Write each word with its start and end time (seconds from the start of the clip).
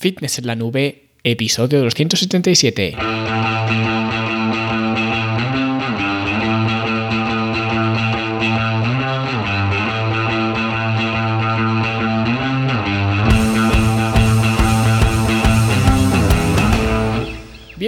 Fitness 0.00 0.38
en 0.38 0.46
la 0.46 0.56
nube, 0.56 1.10
episodio 1.24 1.80
277. 1.82 2.96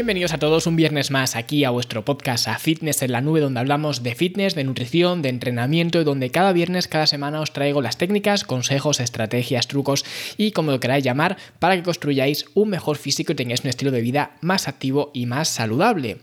Bienvenidos 0.03 0.33
a 0.33 0.39
todos 0.39 0.67
un 0.67 0.75
viernes 0.75 1.13
más 1.13 1.37
aquí 1.37 1.63
a 1.63 1.71
vuestro 1.71 2.05
podcast 2.05 2.49
a 2.49 2.59
Fitness 2.59 3.03
en 3.03 3.13
la 3.13 3.21
Nube 3.21 3.39
donde 3.39 3.61
hablamos 3.61 4.03
de 4.03 4.17
fitness, 4.17 4.57
de 4.57 4.65
nutrición, 4.65 5.23
de 5.23 5.29
entrenamiento 5.29 6.01
y 6.01 6.05
donde 6.05 6.31
cada 6.31 6.53
viernes, 6.53 6.89
cada 6.89 7.07
semana 7.07 7.41
os 7.41 7.53
traigo 7.53 7.81
las 7.83 7.99
técnicas, 7.99 8.43
consejos, 8.43 8.99
estrategias, 8.99 9.69
trucos 9.69 10.05
y 10.37 10.51
como 10.51 10.73
lo 10.73 10.81
queráis 10.81 11.05
llamar 11.05 11.37
para 11.61 11.77
que 11.77 11.85
construyáis 11.85 12.47
un 12.55 12.71
mejor 12.71 12.97
físico 12.97 13.31
y 13.31 13.37
tengáis 13.37 13.61
un 13.63 13.71
estilo 13.71 13.93
de 13.93 14.01
vida 14.01 14.33
más 14.41 14.67
activo 14.67 15.13
y 15.15 15.27
más 15.27 15.47
saludable. 15.47 16.17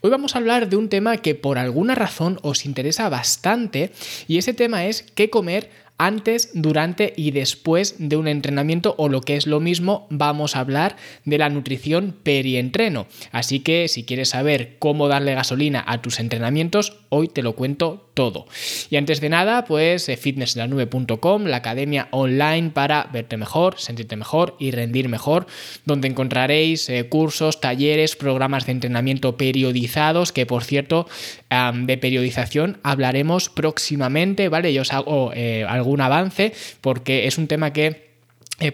Hoy 0.00 0.10
vamos 0.10 0.36
a 0.36 0.38
hablar 0.38 0.68
de 0.68 0.76
un 0.76 0.88
tema 0.88 1.16
que 1.16 1.34
por 1.34 1.58
alguna 1.58 1.96
razón 1.96 2.38
os 2.42 2.64
interesa 2.64 3.08
bastante 3.08 3.90
y 4.28 4.38
ese 4.38 4.54
tema 4.54 4.86
es 4.86 5.02
qué 5.16 5.28
comer 5.28 5.70
antes, 5.98 6.50
durante 6.54 7.12
y 7.16 7.30
después 7.30 7.96
de 7.98 8.16
un 8.16 8.28
entrenamiento 8.28 8.94
o 8.98 9.08
lo 9.08 9.20
que 9.20 9.36
es 9.36 9.46
lo 9.46 9.60
mismo, 9.60 10.06
vamos 10.10 10.56
a 10.56 10.60
hablar 10.60 10.96
de 11.24 11.38
la 11.38 11.48
nutrición 11.48 12.14
perientreno. 12.22 13.06
Así 13.30 13.60
que 13.60 13.88
si 13.88 14.04
quieres 14.04 14.30
saber 14.30 14.76
cómo 14.78 15.08
darle 15.08 15.34
gasolina 15.34 15.84
a 15.86 16.02
tus 16.02 16.18
entrenamientos, 16.18 16.98
hoy 17.10 17.28
te 17.28 17.42
lo 17.42 17.54
cuento 17.54 18.10
todo. 18.14 18.46
Y 18.90 18.96
antes 18.96 19.20
de 19.20 19.28
nada, 19.28 19.64
pues 19.64 20.08
eh, 20.08 20.16
fitnesslanube.com, 20.16 21.44
la 21.44 21.56
academia 21.56 22.08
online 22.10 22.70
para 22.70 23.08
verte 23.12 23.36
mejor, 23.36 23.78
sentirte 23.78 24.16
mejor 24.16 24.56
y 24.58 24.70
rendir 24.70 25.08
mejor, 25.08 25.46
donde 25.84 26.08
encontraréis 26.08 26.88
eh, 26.88 27.08
cursos, 27.08 27.60
talleres, 27.60 28.16
programas 28.16 28.66
de 28.66 28.72
entrenamiento 28.72 29.36
periodizados, 29.36 30.32
que 30.32 30.46
por 30.46 30.64
cierto, 30.64 31.06
de 31.50 31.98
periodización 31.98 32.78
hablaremos 32.82 33.48
próximamente, 33.48 34.48
¿vale? 34.48 34.72
Yo 34.72 34.82
os 34.82 34.92
hago 34.92 35.30
eh, 35.34 35.64
algún 35.84 36.00
avance 36.00 36.52
porque 36.80 37.26
es 37.26 37.38
un 37.38 37.46
tema 37.46 37.72
que 37.72 38.14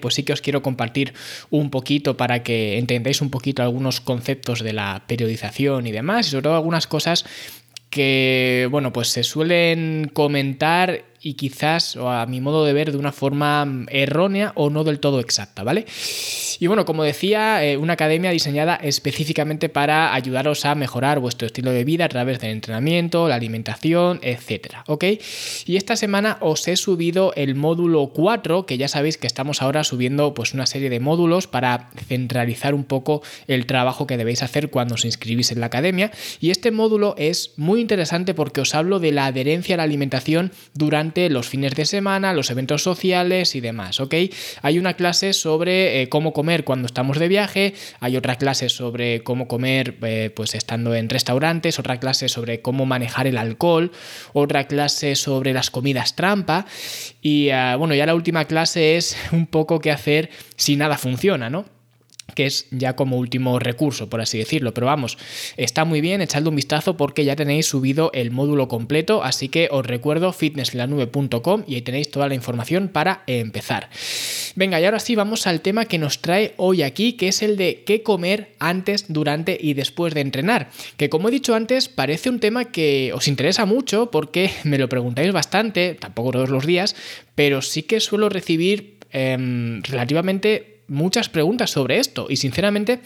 pues 0.01 0.15
sí 0.15 0.23
que 0.23 0.33
os 0.33 0.41
quiero 0.41 0.63
compartir 0.63 1.15
un 1.49 1.71
poquito 1.71 2.17
para 2.17 2.43
que 2.43 2.79
entendáis 2.79 3.21
un 3.21 3.31
poquito 3.31 3.63
algunos 3.63 4.01
conceptos 4.01 4.61
de 4.61 4.73
la 4.73 5.05
periodización 5.07 5.87
y 5.87 5.93
demás, 5.93 6.27
y 6.27 6.31
sobre 6.31 6.43
todo 6.45 6.55
algunas 6.55 6.87
cosas 6.87 7.25
que, 7.89 8.69
bueno, 8.71 8.93
pues 8.93 9.09
se 9.09 9.25
suelen 9.25 10.11
comentar 10.13 11.05
y 11.23 11.35
quizás, 11.35 11.97
o 11.97 12.09
a 12.09 12.25
mi 12.27 12.41
modo 12.41 12.65
de 12.65 12.73
ver, 12.73 12.93
de 12.93 12.99
una 12.99 13.13
forma 13.13 13.67
errónea 13.89 14.53
o 14.55 14.71
no 14.71 14.85
del 14.85 15.01
todo 15.01 15.21
exacta, 15.21 15.63
¿vale? 15.63 15.85
Y 16.59 16.67
bueno, 16.67 16.87
como 16.87 17.05
decía, 17.05 17.65
eh, 17.65 17.77
una 17.77 17.93
academia 17.93 18.31
diseñada 18.31 18.77
específicamente 18.77 19.69
para 19.69 20.15
ayudaros 20.15 20.65
a 20.65 20.75
mejorar 20.75 21.21
vuestro 21.21 21.47
estilo 21.47 21.73
de 21.73 21.85
vida 21.85 22.07
a 22.07 22.09
través 22.09 22.41
del 22.41 22.53
entrenamiento, 22.53 23.29
la 23.29 23.35
alimentación, 23.35 24.19
etcétera, 24.23 24.85
¿ok? 24.87 25.05
Y 25.67 25.77
esta 25.77 25.97
semana 25.97 26.39
os 26.41 26.67
he 26.69 26.77
subido 26.77 27.35
el 27.35 27.55
módulo 27.55 28.09
4, 28.15 28.65
que 28.65 28.79
ya 28.79 28.89
sabéis 28.89 29.19
que 29.19 29.27
estamos 29.27 29.61
ahora 29.61 29.85
subiendo 29.85 30.33
pues 30.33 30.55
una 30.55 30.67
serie 30.67 30.89
de 30.89 31.01
módulos 31.01 31.47
para 31.47 31.91
centralizar 32.09 32.75
un 32.75 32.85
poco 32.85 33.23
el 33.47 33.67
trabajo 33.67 34.07
que 34.07 34.17
debéis 34.17 34.43
hacer 34.43 34.71
cuando 34.71 34.95
os 34.95 35.05
inscribís 35.05 35.53
en 35.53 35.61
la 35.61 35.67
academia. 35.67 36.13
Y 36.41 36.51
este 36.51 36.71
módulo 36.71 37.15
es 37.19 37.53
muy 37.57 37.81
interesante 37.81 38.33
porque 38.33 38.63
os 38.63 38.75
hablo 38.75 39.01
de 39.01 39.13
la 39.13 39.27
adherencia 39.27 39.75
a 39.75 39.79
la 39.79 39.83
alimentación 39.83 40.53
durante 40.75 41.10
los 41.15 41.49
fines 41.49 41.75
de 41.75 41.85
semana, 41.85 42.33
los 42.33 42.51
eventos 42.51 42.83
sociales 42.83 43.55
y 43.55 43.61
demás, 43.61 44.01
¿ok? 44.01 44.15
Hay 44.63 44.79
una 44.79 44.95
clase 44.95 45.33
sobre 45.33 46.03
eh, 46.03 46.09
cómo 46.09 46.33
comer 46.33 46.65
cuando 46.65 46.87
estamos 46.87 47.19
de 47.19 47.29
viaje, 47.29 47.75
hay 48.01 48.17
otra 48.17 48.37
clase 48.37 48.69
sobre 48.69 49.23
cómo 49.23 49.49
comer 49.49 49.97
eh, 50.03 50.31
pues 50.35 50.55
estando 50.55 50.95
en 50.95 51.09
restaurantes, 51.09 51.79
otra 51.79 51.99
clase 51.99 52.29
sobre 52.29 52.63
cómo 52.63 52.87
manejar 52.87 53.27
el 53.27 53.39
alcohol, 53.39 53.93
otra 54.33 54.67
clase 54.67 55.17
sobre 55.17 55.53
las 55.53 55.71
comidas 55.71 56.15
trampa 56.15 56.67
y 57.21 57.51
ah, 57.51 57.77
bueno, 57.77 57.95
ya 57.95 58.07
la 58.07 58.15
última 58.15 58.45
clase 58.45 58.97
es 58.97 59.17
un 59.33 59.47
poco 59.47 59.81
qué 59.81 59.91
hacer 59.91 60.31
si 60.57 60.77
nada 60.77 60.97
funciona, 60.97 61.51
¿no? 61.51 61.80
Que 62.35 62.47
es 62.47 62.67
ya 62.71 62.97
como 62.97 63.19
último 63.19 63.59
recurso, 63.59 64.09
por 64.09 64.21
así 64.21 64.39
decirlo. 64.39 64.75
Pero 64.75 64.87
vamos, 64.87 65.19
está 65.57 65.85
muy 65.85 66.01
bien, 66.01 66.21
echadle 66.21 66.49
un 66.49 66.57
vistazo 66.57 66.97
porque 66.97 67.25
ya 67.25 67.37
tenéis 67.37 67.67
subido 67.67 68.11
el 68.15 68.31
módulo 68.31 68.69
completo, 68.69 69.23
así 69.23 69.49
que 69.49 69.69
os 69.71 69.87
recuerdo 69.87 70.33
fitnesslanube.com 70.33 71.65
y 71.67 71.75
ahí 71.75 71.83
tenéis 71.83 72.11
toda 72.11 72.29
la 72.29 72.35
información 72.35 72.89
para 72.89 73.23
empezar. 73.27 73.91
Venga, 74.57 74.81
y 74.81 74.85
ahora 74.85 75.01
sí 75.01 75.15
vamos 75.15 75.47
al 75.47 75.61
tema 75.61 75.85
que 75.85 75.99
nos 75.99 76.21
trae 76.21 76.55
hoy 76.57 76.83
aquí, 76.83 77.15
que 77.15 77.29
es 77.29 77.43
el 77.43 77.57
de 77.57 77.83
qué 77.85 78.03
comer 78.03 78.53
antes, 78.59 79.07
durante 79.09 79.57
y 79.61 79.75
después 79.75 80.15
de 80.15 80.21
entrenar. 80.21 80.71
Que 80.97 81.09
como 81.09 81.29
he 81.29 81.33
dicho 81.33 81.55
antes, 81.55 81.89
parece 81.89 82.31
un 82.31 82.41
tema 82.41 82.67
que 82.67 83.13
os 83.15 83.29
interesa 83.29 83.65
mucho 83.67 84.11
porque 84.11 84.51
me 84.65 84.79
lo 84.79 84.89
preguntáis 84.89 85.33
bastante, 85.33 85.95
tampoco 85.95 86.33
todos 86.33 86.51
los 86.51 86.67
días, 86.67 86.97
pero 87.35 87.63
sí 87.63 87.83
que 87.83 88.01
suelo 88.01 88.29
recibir 88.29 88.99
em, 89.11 89.83
relativamente 89.83 90.80
muchas 90.91 91.31
preguntas 91.31 91.71
sobre 91.71 91.99
esto 91.99 92.27
y 92.29 92.37
sinceramente 92.37 93.01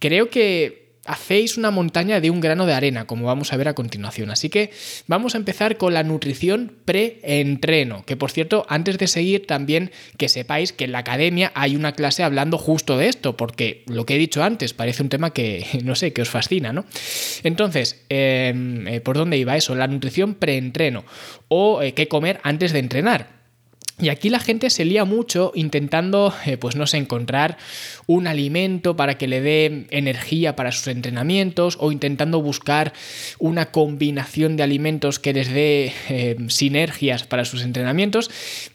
creo 0.00 0.30
que 0.30 0.82
hacéis 1.04 1.56
una 1.56 1.70
montaña 1.70 2.20
de 2.20 2.30
un 2.30 2.40
grano 2.40 2.64
de 2.64 2.74
arena, 2.74 3.06
como 3.06 3.26
vamos 3.26 3.52
a 3.52 3.56
ver 3.56 3.68
a 3.68 3.74
continuación. 3.74 4.30
Así 4.30 4.48
que 4.48 4.70
vamos 5.06 5.34
a 5.34 5.38
empezar 5.38 5.76
con 5.76 5.94
la 5.94 6.04
nutrición 6.04 6.76
pre-entreno, 6.84 8.04
que 8.06 8.16
por 8.16 8.30
cierto, 8.30 8.64
antes 8.68 8.98
de 8.98 9.08
seguir 9.08 9.46
también 9.46 9.90
que 10.16 10.28
sepáis 10.28 10.72
que 10.72 10.84
en 10.84 10.92
la 10.92 10.98
academia 10.98 11.50
hay 11.54 11.74
una 11.76 11.92
clase 11.92 12.22
hablando 12.22 12.56
justo 12.56 12.96
de 12.96 13.08
esto, 13.08 13.36
porque 13.36 13.82
lo 13.86 14.06
que 14.06 14.14
he 14.14 14.18
dicho 14.18 14.42
antes 14.42 14.74
parece 14.74 15.02
un 15.02 15.08
tema 15.08 15.30
que, 15.30 15.66
no 15.84 15.94
sé, 15.94 16.12
que 16.12 16.22
os 16.22 16.28
fascina, 16.28 16.72
¿no? 16.72 16.84
Entonces, 17.42 18.04
em, 18.08 18.86
eh, 18.86 19.00
¿por 19.00 19.16
dónde 19.16 19.36
iba 19.38 19.56
eso? 19.56 19.74
La 19.74 19.88
nutrición 19.88 20.34
pre-entreno 20.34 21.04
o 21.48 21.82
eh, 21.82 21.94
qué 21.94 22.06
comer 22.06 22.40
antes 22.44 22.72
de 22.72 22.78
entrenar. 22.78 23.41
Y 24.02 24.08
aquí 24.08 24.30
la 24.30 24.40
gente 24.40 24.68
se 24.68 24.84
lía 24.84 25.04
mucho 25.04 25.52
intentando, 25.54 26.34
eh, 26.44 26.56
pues 26.56 26.74
no 26.74 26.88
sé, 26.88 26.96
encontrar 26.96 27.56
un 28.08 28.26
alimento 28.26 28.96
para 28.96 29.16
que 29.16 29.28
le 29.28 29.40
dé 29.40 29.86
energía 29.90 30.56
para 30.56 30.72
sus 30.72 30.88
entrenamientos 30.88 31.76
o 31.78 31.92
intentando 31.92 32.42
buscar 32.42 32.94
una 33.38 33.70
combinación 33.70 34.56
de 34.56 34.64
alimentos 34.64 35.20
que 35.20 35.32
les 35.32 35.52
dé 35.52 35.92
eh, 36.08 36.36
sinergias 36.48 37.22
para 37.22 37.44
sus 37.44 37.62
entrenamientos. 37.62 38.28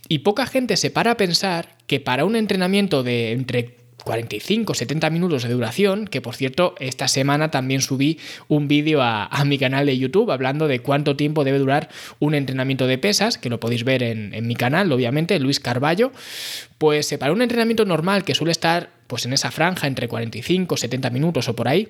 Y 0.07 0.19
poca 0.19 0.45
gente 0.45 0.77
se 0.77 0.91
para 0.91 1.11
a 1.11 1.17
pensar 1.17 1.75
que 1.87 1.99
para 1.99 2.23
un 2.23 2.37
entrenamiento 2.37 3.03
de 3.03 3.33
entre 3.33 3.86
45, 4.07 4.73
70 4.73 5.09
minutos 5.09 5.43
de 5.43 5.49
duración, 5.49 6.07
que 6.07 6.21
por 6.21 6.33
cierto, 6.33 6.75
esta 6.79 7.09
semana 7.09 7.51
también 7.51 7.81
subí 7.81 8.19
un 8.47 8.69
vídeo 8.69 9.01
a, 9.01 9.43
mi 9.45 9.57
canal 9.57 9.85
de 9.85 9.97
YouTube 9.97 10.31
hablando 10.31 10.69
de 10.69 10.79
cuánto 10.79 11.17
tiempo 11.17 11.43
debe 11.43 11.59
durar 11.59 11.89
un 12.19 12.33
entrenamiento 12.33 12.87
de 12.87 12.97
pesas, 12.97 13.37
que 13.37 13.49
lo 13.49 13.59
podéis 13.59 13.83
ver 13.83 14.03
en, 14.03 14.47
mi 14.47 14.55
canal, 14.55 14.89
obviamente, 14.93 15.37
Luis 15.39 15.59
Carballo. 15.59 16.13
Pues 16.77 17.13
para 17.19 17.33
un 17.33 17.41
entrenamiento 17.41 17.83
normal 17.83 18.23
que 18.23 18.33
suele 18.33 18.53
estar 18.53 18.91
pues 19.07 19.25
en 19.25 19.33
esa 19.33 19.51
franja 19.51 19.87
entre 19.87 20.07
45, 20.07 20.77
70 20.77 21.09
minutos 21.09 21.49
o 21.49 21.55
por 21.55 21.67
ahí, 21.67 21.89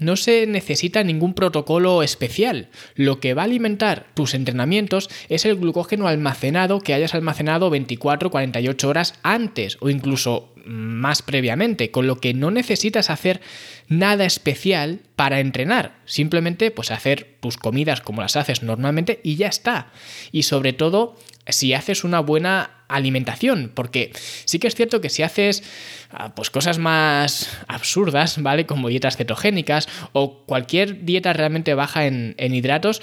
no 0.00 0.16
se 0.16 0.46
necesita 0.46 1.04
ningún 1.04 1.34
protocolo 1.34 2.02
especial. 2.02 2.68
Lo 2.94 3.20
que 3.20 3.34
va 3.34 3.42
a 3.42 3.44
alimentar 3.44 4.06
tus 4.14 4.34
entrenamientos 4.34 5.08
es 5.28 5.44
el 5.44 5.56
glucógeno 5.56 6.08
almacenado 6.08 6.80
que 6.80 6.94
hayas 6.94 7.14
almacenado 7.14 7.70
24-48 7.70 8.84
horas 8.84 9.14
antes 9.22 9.78
o 9.80 9.90
incluso 9.90 10.52
más 10.66 11.22
previamente, 11.22 11.90
con 11.90 12.06
lo 12.06 12.16
que 12.16 12.34
no 12.34 12.50
necesitas 12.50 13.10
hacer 13.10 13.40
nada 13.88 14.24
especial 14.24 15.00
para 15.16 15.40
entrenar, 15.40 15.98
simplemente 16.04 16.70
pues 16.70 16.90
hacer 16.90 17.36
tus 17.40 17.56
comidas 17.56 18.00
como 18.00 18.22
las 18.22 18.36
haces 18.36 18.62
normalmente 18.62 19.20
y 19.22 19.36
ya 19.36 19.48
está. 19.48 19.92
Y 20.32 20.44
sobre 20.44 20.72
todo 20.72 21.16
si 21.46 21.74
haces 21.74 22.04
una 22.04 22.20
buena 22.20 22.79
alimentación, 22.90 23.70
porque 23.74 24.12
sí 24.44 24.58
que 24.58 24.68
es 24.68 24.74
cierto 24.74 25.00
que 25.00 25.08
si 25.08 25.22
haces 25.22 25.62
ah, 26.10 26.34
pues 26.34 26.50
cosas 26.50 26.78
más 26.78 27.50
absurdas, 27.68 28.42
¿vale? 28.42 28.66
Como 28.66 28.88
dietas 28.88 29.16
cetogénicas 29.16 29.88
o 30.12 30.44
cualquier 30.46 31.04
dieta 31.04 31.32
realmente 31.32 31.74
baja 31.74 32.06
en, 32.06 32.34
hidratos, 32.38 33.00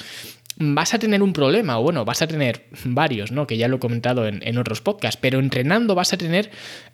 vas 0.57 0.93
a 0.93 0.99
tener 0.99 1.21
un 1.21 1.33
problema, 1.33 1.79
o 1.79 1.83
bueno, 1.83 2.03
vas 2.03 2.21
a 2.21 2.27
tener 2.27 2.65
varios, 2.83 3.31
¿no? 3.31 3.47
Que 3.47 3.57
ya 3.57 3.67
lo 3.67 3.77
he 3.77 3.79
comentado 3.79 4.27
en, 4.27 4.57
otros 4.57 4.81
podcasts, 4.81 5.19
pero 5.21 5.39
entrenando 5.39 5.95
vas 5.95 6.13
a 6.13 6.17
tener 6.17 6.51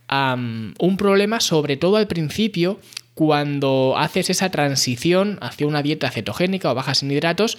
un 0.10 0.98
problema, 0.98 1.40
sobre 1.40 1.78
todo 1.78 1.98
al 1.98 2.08
principio, 2.08 2.80
cuando 3.14 3.96
haces 3.98 4.30
esa 4.30 4.50
transición 4.50 5.38
hacia 5.42 5.68
una 5.68 5.84
dieta 5.84 6.10
cetogénica 6.10 6.72
o 6.72 6.76
bajas 6.76 7.04
en 7.04 7.12
hidratos, 7.12 7.58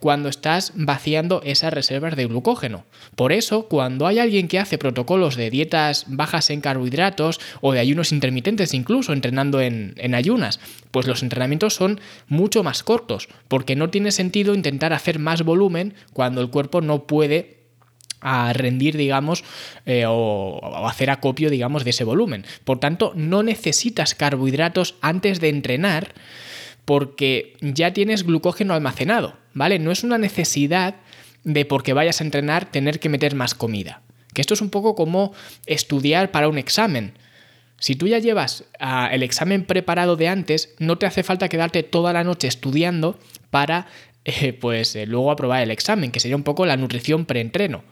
cuando 0.00 0.28
estás 0.28 0.72
vaciando 0.74 1.42
esas 1.44 1.72
reservas 1.72 2.16
de 2.16 2.26
glucógeno. 2.26 2.84
Por 3.14 3.32
eso, 3.32 3.68
cuando 3.68 4.06
hay 4.06 4.18
alguien 4.18 4.48
que 4.48 4.58
hace 4.58 4.78
protocolos 4.78 5.36
de 5.36 5.50
dietas 5.50 6.04
bajas 6.08 6.50
en 6.50 6.60
carbohidratos 6.60 7.40
o 7.60 7.72
de 7.72 7.80
ayunos 7.80 8.12
intermitentes, 8.12 8.74
incluso 8.74 9.12
entrenando 9.12 9.60
en, 9.60 9.94
en 9.96 10.14
ayunas, 10.14 10.60
pues 10.90 11.06
los 11.06 11.22
entrenamientos 11.22 11.74
son 11.74 12.00
mucho 12.28 12.62
más 12.62 12.82
cortos, 12.82 13.28
porque 13.48 13.76
no 13.76 13.90
tiene 13.90 14.10
sentido 14.10 14.54
intentar 14.54 14.92
hacer 14.92 15.18
más 15.18 15.42
volumen 15.42 15.94
cuando 16.12 16.40
el 16.40 16.50
cuerpo 16.50 16.80
no 16.80 17.06
puede 17.06 17.55
a 18.20 18.52
rendir, 18.52 18.96
digamos, 18.96 19.44
eh, 19.84 20.04
o, 20.06 20.86
hacer 20.86 21.10
acopio, 21.10 21.50
digamos, 21.50 21.84
de 21.84 21.90
ese 21.90 22.04
volumen. 22.04 22.44
Por 22.64 22.78
tanto, 22.78 23.12
no 23.14 23.42
necesitas 23.42 24.14
carbohidratos 24.14 24.96
antes 25.00 25.40
de 25.40 25.48
entrenar 25.48 26.14
porque 26.84 27.56
ya 27.60 27.92
tienes 27.92 28.22
glucógeno 28.22 28.74
almacenado, 28.74 29.36
¿vale? 29.54 29.78
No 29.78 29.90
es 29.90 30.04
una 30.04 30.18
necesidad 30.18 30.96
de 31.44 31.64
porque 31.64 31.92
vayas 31.92 32.20
a 32.20 32.24
entrenar 32.24 32.70
tener 32.70 33.00
que 33.00 33.08
meter 33.08 33.34
más 33.34 33.54
comida. 33.54 34.02
Que 34.32 34.40
esto 34.40 34.54
es 34.54 34.60
un 34.60 34.70
poco 34.70 34.94
como 34.94 35.32
estudiar 35.66 36.30
para 36.30 36.48
un 36.48 36.58
examen. 36.58 37.14
Si 37.78 37.94
tú 37.94 38.06
ya 38.06 38.18
llevas 38.18 38.64
ah, 38.78 39.08
el 39.12 39.22
examen 39.22 39.64
preparado 39.64 40.16
de 40.16 40.28
antes, 40.28 40.74
no 40.78 40.96
te 40.96 41.06
hace 41.06 41.22
falta 41.22 41.48
quedarte 41.48 41.82
toda 41.82 42.12
la 42.12 42.24
noche 42.24 42.48
estudiando 42.48 43.18
para 43.50 43.86
eh, 44.24 44.52
pues 44.52 44.96
eh, 44.96 45.06
luego 45.06 45.30
aprobar 45.30 45.62
el 45.62 45.70
examen, 45.70 46.10
que 46.10 46.20
sería 46.20 46.36
un 46.36 46.42
poco 46.42 46.66
la 46.66 46.76
nutrición 46.76 47.26
preentreno. 47.26 47.84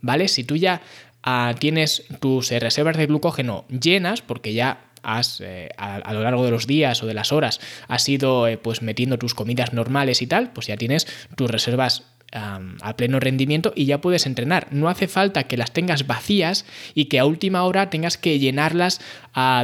¿Vale? 0.00 0.28
Si 0.28 0.44
tú 0.44 0.56
ya 0.56 0.82
ah, 1.22 1.54
tienes 1.58 2.04
tus 2.20 2.52
eh, 2.52 2.60
reservas 2.60 2.96
de 2.96 3.06
glucógeno 3.06 3.64
llenas, 3.68 4.22
porque 4.22 4.52
ya 4.54 4.84
has 5.02 5.42
a, 5.78 5.96
a, 5.96 6.12
lo 6.12 6.22
largo 6.22 6.44
de 6.44 6.50
los 6.50 6.66
días 6.66 7.02
o 7.02 7.06
de 7.06 7.14
las 7.14 7.32
horas 7.32 7.58
has 7.88 8.06
ido 8.06 8.46
pues 8.62 8.82
metiendo 8.82 9.18
tus 9.18 9.34
comidas 9.34 9.72
normales 9.72 10.20
y 10.20 10.26
tal, 10.26 10.52
pues 10.52 10.66
ya 10.66 10.76
tienes 10.76 11.06
tus 11.36 11.50
reservas 11.50 12.04
a 12.32 12.96
pleno 12.96 13.18
rendimiento 13.18 13.72
y 13.74 13.86
ya 13.86 14.00
puedes 14.00 14.26
entrenar. 14.26 14.68
No 14.70 14.88
hace 14.88 15.08
falta 15.08 15.44
que 15.44 15.56
las 15.56 15.72
tengas 15.72 16.06
vacías 16.06 16.64
y 16.94 17.06
que 17.06 17.18
a 17.18 17.24
última 17.24 17.64
hora 17.64 17.90
tengas 17.90 18.18
que 18.18 18.38
llenarlas 18.38 19.00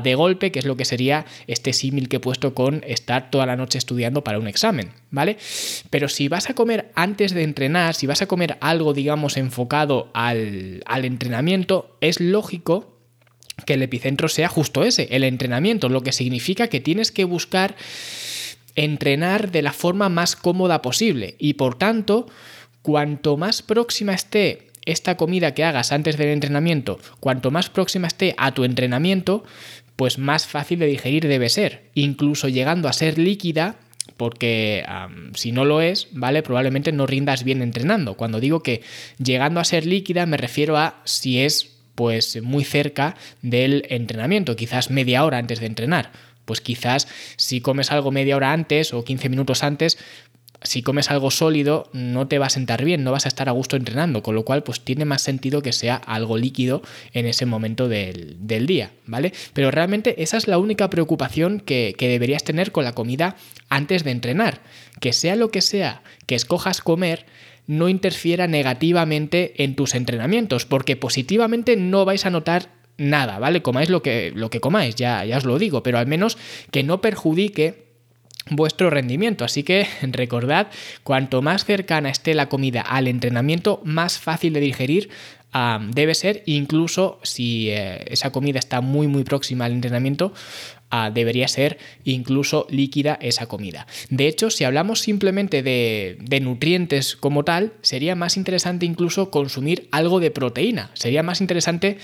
de 0.03 0.15
golpe, 0.15 0.51
que 0.51 0.59
es 0.59 0.65
lo 0.65 0.77
que 0.77 0.85
sería 0.85 1.27
este 1.47 1.73
símil 1.73 2.09
que 2.09 2.17
he 2.17 2.21
puesto 2.21 2.55
con 2.55 2.83
estar 2.87 3.31
toda 3.31 3.47
la 3.47 3.57
noche 3.57 3.79
estudiando 3.79 4.25
para 4.25 4.39
un 4.39 4.49
examen, 4.49 4.91
¿vale? 5.11 5.37
Pero 5.91 6.09
si 6.09 6.29
vas 6.29 6.51
a 6.51 6.55
comer 6.55 6.91
antes 6.95 7.33
de 7.33 7.43
entrenar, 7.43 7.95
si 7.95 8.07
vas 8.07 8.23
a 8.23 8.27
comer 8.27 8.57
algo, 8.61 8.95
digamos, 8.95 9.37
enfocado 9.37 10.11
al, 10.15 10.83
al 10.87 11.05
entrenamiento, 11.05 11.97
es 12.01 12.21
lógico 12.21 12.97
que 13.65 13.75
el 13.75 13.83
epicentro 13.83 14.29
sea 14.29 14.49
justo 14.49 14.85
ese, 14.85 15.09
el 15.11 15.25
entrenamiento, 15.25 15.89
lo 15.89 16.03
que 16.03 16.13
significa 16.13 16.69
que 16.69 16.81
tienes 16.81 17.11
que 17.11 17.25
buscar 17.25 17.75
entrenar 18.77 19.51
de 19.51 19.63
la 19.63 19.73
forma 19.73 20.09
más 20.09 20.37
cómoda 20.37 20.83
posible 20.83 21.35
y 21.39 21.55
por 21.55 21.77
tanto 21.77 22.27
cuanto 22.83 23.37
más 23.37 23.63
próxima 23.63 24.15
esté 24.15 24.69
esta 24.85 25.17
comida 25.17 25.55
que 25.55 25.65
hagas 25.65 25.91
antes 25.91 26.17
del 26.17 26.29
entrenamiento, 26.29 27.01
cuanto 27.19 27.51
más 27.51 27.69
próxima 27.69 28.07
esté 28.07 28.35
a 28.39 28.53
tu 28.53 28.63
entrenamiento, 28.63 29.43
pues 29.97 30.19
más 30.19 30.47
fácil 30.47 30.79
de 30.79 30.87
digerir 30.87 31.27
debe 31.27 31.49
ser, 31.49 31.91
incluso 31.95 32.49
llegando 32.49 32.89
a 32.89 32.93
ser 32.93 33.19
líquida 33.19 33.77
porque 34.17 34.85
si 35.35 35.53
no 35.53 35.65
lo 35.65 35.81
es, 35.81 36.09
¿vale? 36.13 36.43
Probablemente 36.43 36.93
no 36.93 37.07
rindas 37.07 37.43
bien 37.43 37.61
entrenando. 37.61 38.15
Cuando 38.15 38.41
digo 38.41 38.63
que 38.63 38.83
llegando 39.19 39.59
a 39.61 39.65
ser 39.65 39.85
líquida 39.85 40.25
me 40.27 40.37
refiero 40.37 40.77
a 40.77 41.01
si 41.05 41.41
es 41.41 41.73
pues 41.97 42.41
muy 42.43 42.63
cerca 42.63 43.17
del 43.43 43.85
entrenamiento, 43.89 44.55
quizás 44.55 44.91
media 44.91 45.25
hora 45.25 45.39
antes 45.39 45.61
de 45.61 45.67
entrenar. 45.67 46.13
Pues 46.47 46.63
quizás 46.63 47.07
si 47.37 47.61
comes 47.61 47.93
algo 47.93 48.11
media 48.11 48.37
hora 48.37 48.53
antes 48.53 48.95
o 48.95 49.05
15 49.05 49.29
minutos 49.29 49.63
antes, 49.63 49.99
si 50.63 50.83
comes 50.83 51.11
algo 51.11 51.31
sólido 51.31 51.89
no 51.93 52.29
te 52.29 52.39
va 52.39 52.47
a 52.47 52.51
sentar 52.51 52.85
bien, 52.85 53.05
no 53.05 53.13
vas 53.13 53.27
a 53.27 53.29
estar 53.29 53.49
a 53.49 53.53
gusto 53.53 53.77
entrenando, 53.77 54.23
con 54.23 54.35
lo 54.35 54.45
cual 54.45 54.63
pues 54.63 54.81
tiene 54.81 55.05
más 55.05 55.23
sentido 55.23 55.63
que 55.63 55.73
sea 55.73 55.97
algo 55.97 56.37
líquido 56.37 56.83
en 57.13 57.27
ese 57.27 57.47
momento 57.47 57.89
del, 57.89 58.37
día, 58.67 58.91
¿vale? 59.07 59.33
Pero 59.53 59.71
realmente 59.71 60.23
esa 60.23 60.37
es 60.37 60.49
la 60.49 60.59
única 60.59 60.91
preocupación 60.91 61.61
que, 61.61 61.95
que 61.97 62.09
deberías 62.09 62.45
tener 62.45 62.73
con 62.73 62.85
la 62.85 62.95
comida 62.95 63.37
antes 63.69 64.03
de 64.05 64.11
entrenar, 64.13 64.63
que 65.01 65.13
sea 65.13 65.37
lo 65.37 65.51
que 65.51 65.61
sea 65.61 66.03
que 66.27 66.35
escojas 66.35 66.81
comer, 66.81 67.27
no 67.67 67.89
interfiera 67.89 68.47
negativamente 68.47 69.63
en 69.63 69.75
tus 69.75 69.95
entrenamientos, 69.95 70.67
porque 70.67 70.97
positivamente 70.97 71.77
no 71.77 72.05
vais 72.05 72.25
a 72.25 72.31
notar 72.31 72.71
nada, 72.99 73.39
¿vale? 73.39 73.63
Comáis 73.63 73.89
lo 73.89 74.03
que, 74.03 74.33
lo 74.35 74.51
que 74.51 74.61
comáis, 74.61 74.95
ya, 74.95 75.25
ya 75.25 75.39
os 75.39 75.45
lo 75.45 75.59
digo, 75.59 75.83
pero 75.83 75.99
al 75.99 76.07
menos 76.07 76.39
que 76.71 76.83
no 76.83 77.01
perjudique 77.01 77.87
vuestro 78.51 78.91
rendimiento. 78.91 79.45
Así 79.45 79.63
que 79.63 79.87
recordad, 80.03 80.69
cuanto 81.03 81.43
más 81.43 81.65
cercana 81.65 82.11
esté 82.11 82.35
la 82.35 82.49
comida 82.49 82.81
al 82.81 83.09
entrenamiento, 83.09 83.81
más 83.85 84.19
fácil 84.19 84.53
de 84.53 84.61
digerir 84.61 85.11
debe 85.89 86.15
ser, 86.15 86.43
incluso 86.47 87.19
si 87.23 87.71
eh, 87.71 88.05
esa 88.09 88.31
comida 88.31 88.59
está 88.59 88.81
muy 88.81 89.07
muy 89.07 89.25
próxima 89.25 89.65
al 89.65 89.73
entrenamiento, 89.73 90.33
debería 91.13 91.49
ser 91.49 91.79
incluso 92.05 92.67
líquida 92.71 93.19
esa 93.21 93.47
comida. 93.47 93.87
De 94.11 94.29
hecho, 94.29 94.51
si 94.51 94.65
hablamos 94.65 95.01
simplemente 95.01 95.63
de, 95.63 96.41
nutrientes 96.41 97.17
como 97.17 97.45
tal, 97.45 97.73
sería 97.83 98.15
más 98.15 98.37
interesante 98.37 98.87
incluso 98.87 99.31
consumir 99.31 99.89
algo 99.91 100.21
de 100.21 100.31
proteína. 100.31 100.91
Sería 100.95 101.23
más 101.23 101.41
interesante 101.41 101.99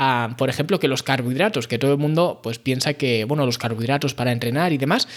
Uh, 0.00 0.36
por 0.36 0.48
ejemplo, 0.48 0.78
que 0.78 0.86
los 0.86 1.02
carbohidratos, 1.02 1.66
que 1.66 1.76
todo 1.76 1.90
el 1.90 1.98
mundo 1.98 2.38
pues 2.40 2.60
piensa 2.60 2.94
que, 2.94 3.24
bueno, 3.24 3.44
los 3.44 3.58
carbohidratos 3.58 4.14
para 4.14 4.30
entrenar 4.30 4.72
y 4.72 4.78
demás, 4.78 5.08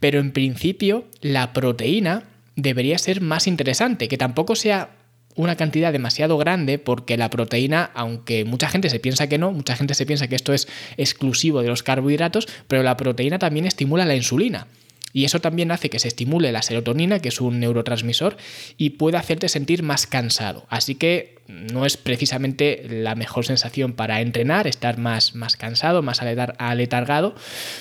pero 0.00 0.20
en 0.20 0.32
principio 0.32 1.04
la 1.20 1.52
proteína 1.52 2.24
debería 2.56 2.96
ser 2.96 3.20
más 3.20 3.46
interesante, 3.46 4.08
que 4.08 4.16
tampoco 4.16 4.56
sea 4.56 4.88
una 5.34 5.56
cantidad 5.56 5.92
demasiado 5.92 6.38
grande 6.38 6.78
porque 6.78 7.16
la 7.16 7.30
proteína, 7.30 7.90
aunque 7.94 8.44
mucha 8.44 8.68
gente 8.68 8.90
se 8.90 9.00
piensa 9.00 9.28
que 9.28 9.38
no, 9.38 9.52
mucha 9.52 9.76
gente 9.76 9.94
se 9.94 10.06
piensa 10.06 10.28
que 10.28 10.36
esto 10.36 10.52
es 10.52 10.68
exclusivo 10.96 11.62
de 11.62 11.68
los 11.68 11.82
carbohidratos, 11.82 12.48
pero 12.68 12.82
la 12.82 12.96
proteína 12.96 13.38
también 13.38 13.66
estimula 13.66 14.04
la 14.04 14.16
insulina. 14.16 14.66
Y 15.12 15.24
eso 15.24 15.40
también 15.40 15.70
hace 15.70 15.90
que 15.90 15.98
se 15.98 16.08
estimule 16.08 16.52
la 16.52 16.62
serotonina, 16.62 17.20
que 17.20 17.28
es 17.28 17.40
un 17.40 17.60
neurotransmisor, 17.60 18.36
y 18.76 18.90
puede 18.90 19.18
hacerte 19.18 19.48
sentir 19.48 19.82
más 19.82 20.06
cansado. 20.06 20.66
Así 20.68 20.94
que 20.94 21.36
no 21.48 21.84
es 21.84 21.96
precisamente 21.96 22.86
la 22.88 23.14
mejor 23.14 23.44
sensación 23.44 23.92
para 23.92 24.20
entrenar, 24.20 24.66
estar 24.66 24.96
más, 24.98 25.34
más 25.34 25.56
cansado, 25.56 26.02
más 26.02 26.20
aletargado, 26.22 27.34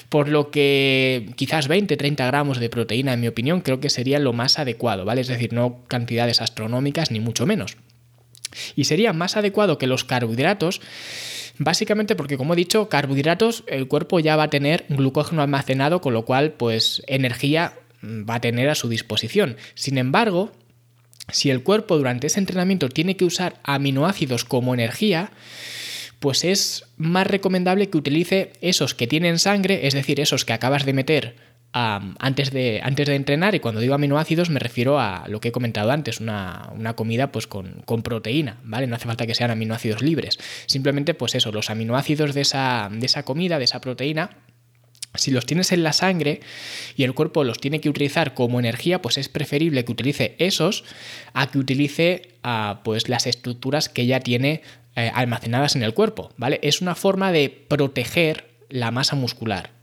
por 0.10 0.28
lo 0.28 0.51
que 0.51 1.31
quizás 1.36 1.69
20-30 1.69 2.28
gramos 2.28 2.60
de 2.60 2.69
proteína, 2.69 3.13
en 3.13 3.22
mi 3.22 3.28
opinión, 3.28 3.62
creo 3.62 3.80
que 3.80 3.89
sería 3.89 4.19
lo 4.19 4.34
más 4.34 4.60
adecuado, 4.60 5.06
¿vale? 5.06 5.22
Es 5.22 5.27
decir, 5.27 5.54
no 5.54 5.84
cantidades 5.88 6.42
astronómicas 6.42 7.12
ni 7.12 7.19
mucho 7.19 7.45
menos. 7.45 7.77
Y 8.75 8.84
sería 8.84 9.13
más 9.13 9.38
adecuado 9.38 9.77
que 9.77 9.88
los 9.88 10.04
carbohidratos 10.04 10.81
Básicamente 11.57 12.15
porque, 12.15 12.38
como 12.38 12.53
he 12.53 12.57
dicho, 12.57 12.89
carbohidratos, 12.89 13.63
el 13.68 13.88
cuerpo 13.88 14.19
ya 14.19 14.36
va 14.36 14.44
a 14.44 14.50
tener 14.50 14.86
glucógeno 14.89 15.42
almacenado, 15.42 16.01
con 16.01 16.13
lo 16.13 16.25
cual, 16.25 16.53
pues 16.53 17.03
energía 17.07 17.74
mm, 18.01 18.30
va 18.30 18.36
a 18.36 18.42
tener 18.42 18.69
a 18.69 18.75
su 18.75 18.89
disposición. 18.89 19.57
Sin 19.75 19.98
embargo, 19.98 20.51
si 21.30 21.50
el 21.50 21.63
cuerpo 21.63 21.98
durante 21.98 22.27
ese 22.27 22.39
entrenamiento 22.39 22.89
tiene 22.89 23.15
que 23.15 23.25
usar 23.25 23.59
aminoácidos 23.63 24.45
como 24.45 24.74
energía, 24.74 25.31
pues 26.19 26.44
es 26.44 26.86
más 26.98 27.25
recomendable 27.25 27.89
que 27.89 27.98
utilice 27.98 28.53
esos 28.62 28.94
que 28.94 29.07
tienen 29.07 29.39
sangre, 29.39 29.88
es 29.88 29.94
decir, 29.94 30.19
esos 30.19 30.45
que 30.45 30.53
acabas 30.53 30.86
de 30.86 30.94
meter 30.94 31.36
antes, 31.74 32.51
de, 32.51 32.82
antes 32.84 33.08
de 33.08 33.16
entrenar, 33.16 33.56
y 33.56 33.60
cuando 33.60 33.80
digo 33.80 33.94
aminoácidos 33.94 34.50
me 34.50 34.60
refiero 34.60 35.00
a 35.00 35.25
lo 35.28 35.40
que 35.40 35.50
he 35.50 35.51
comentado 35.51 35.92
antes, 35.92 36.20
una, 36.20 36.94
comida 36.96 37.32
pues 37.32 37.48
con, 37.48 37.84
proteína, 38.04 38.58
¿vale? 38.63 38.88
No 38.88 38.96
hace 38.96 39.08
falta 39.08 39.25
que 39.25 39.36
sean 39.36 39.51
aminoácidos 39.51 40.01
libres. 40.01 40.38
Simplemente, 40.66 41.13
pues 41.13 41.36
eso, 41.36 41.51
los 41.51 41.70
aminoácidos 41.70 42.34
de 42.34 42.42
esa, 42.42 42.90
de 42.92 43.06
esa 43.06 43.24
comida, 43.24 43.58
de 43.58 43.66
esa 43.66 43.80
proteína, 43.82 44.32
si 45.16 45.32
los 45.32 45.46
tienes 45.46 45.72
en 45.72 45.84
la 45.84 45.94
sangre 45.94 46.40
y 46.96 47.04
el 47.04 47.13
cuerpo 47.13 47.44
los 47.44 47.60
tiene 47.60 47.82
que 47.82 47.90
utilizar 47.90 48.34
como 48.34 48.60
energía, 48.60 49.01
pues 49.01 49.18
es 49.18 49.28
preferible 49.28 49.84
que 49.84 49.92
utilice 49.92 50.36
esos 50.40 50.86
a 51.34 51.51
que 51.51 51.58
utilice 51.58 52.30
pues 52.84 53.10
las 53.10 53.28
estructuras 53.28 53.90
que 53.90 54.06
ya 54.06 54.22
tiene 54.22 54.62
eh, 54.96 55.12
almacenadas 55.13 55.75
en 55.75 55.84
el 55.84 55.94
cuerpo, 55.94 56.32
¿vale? 56.38 56.60
Es 56.63 56.82
una 56.82 56.96
forma 56.96 57.32
de 57.32 57.50
proteger 57.50 58.46
la 58.70 58.92
masa 58.92 59.16
muscular. 59.16 59.81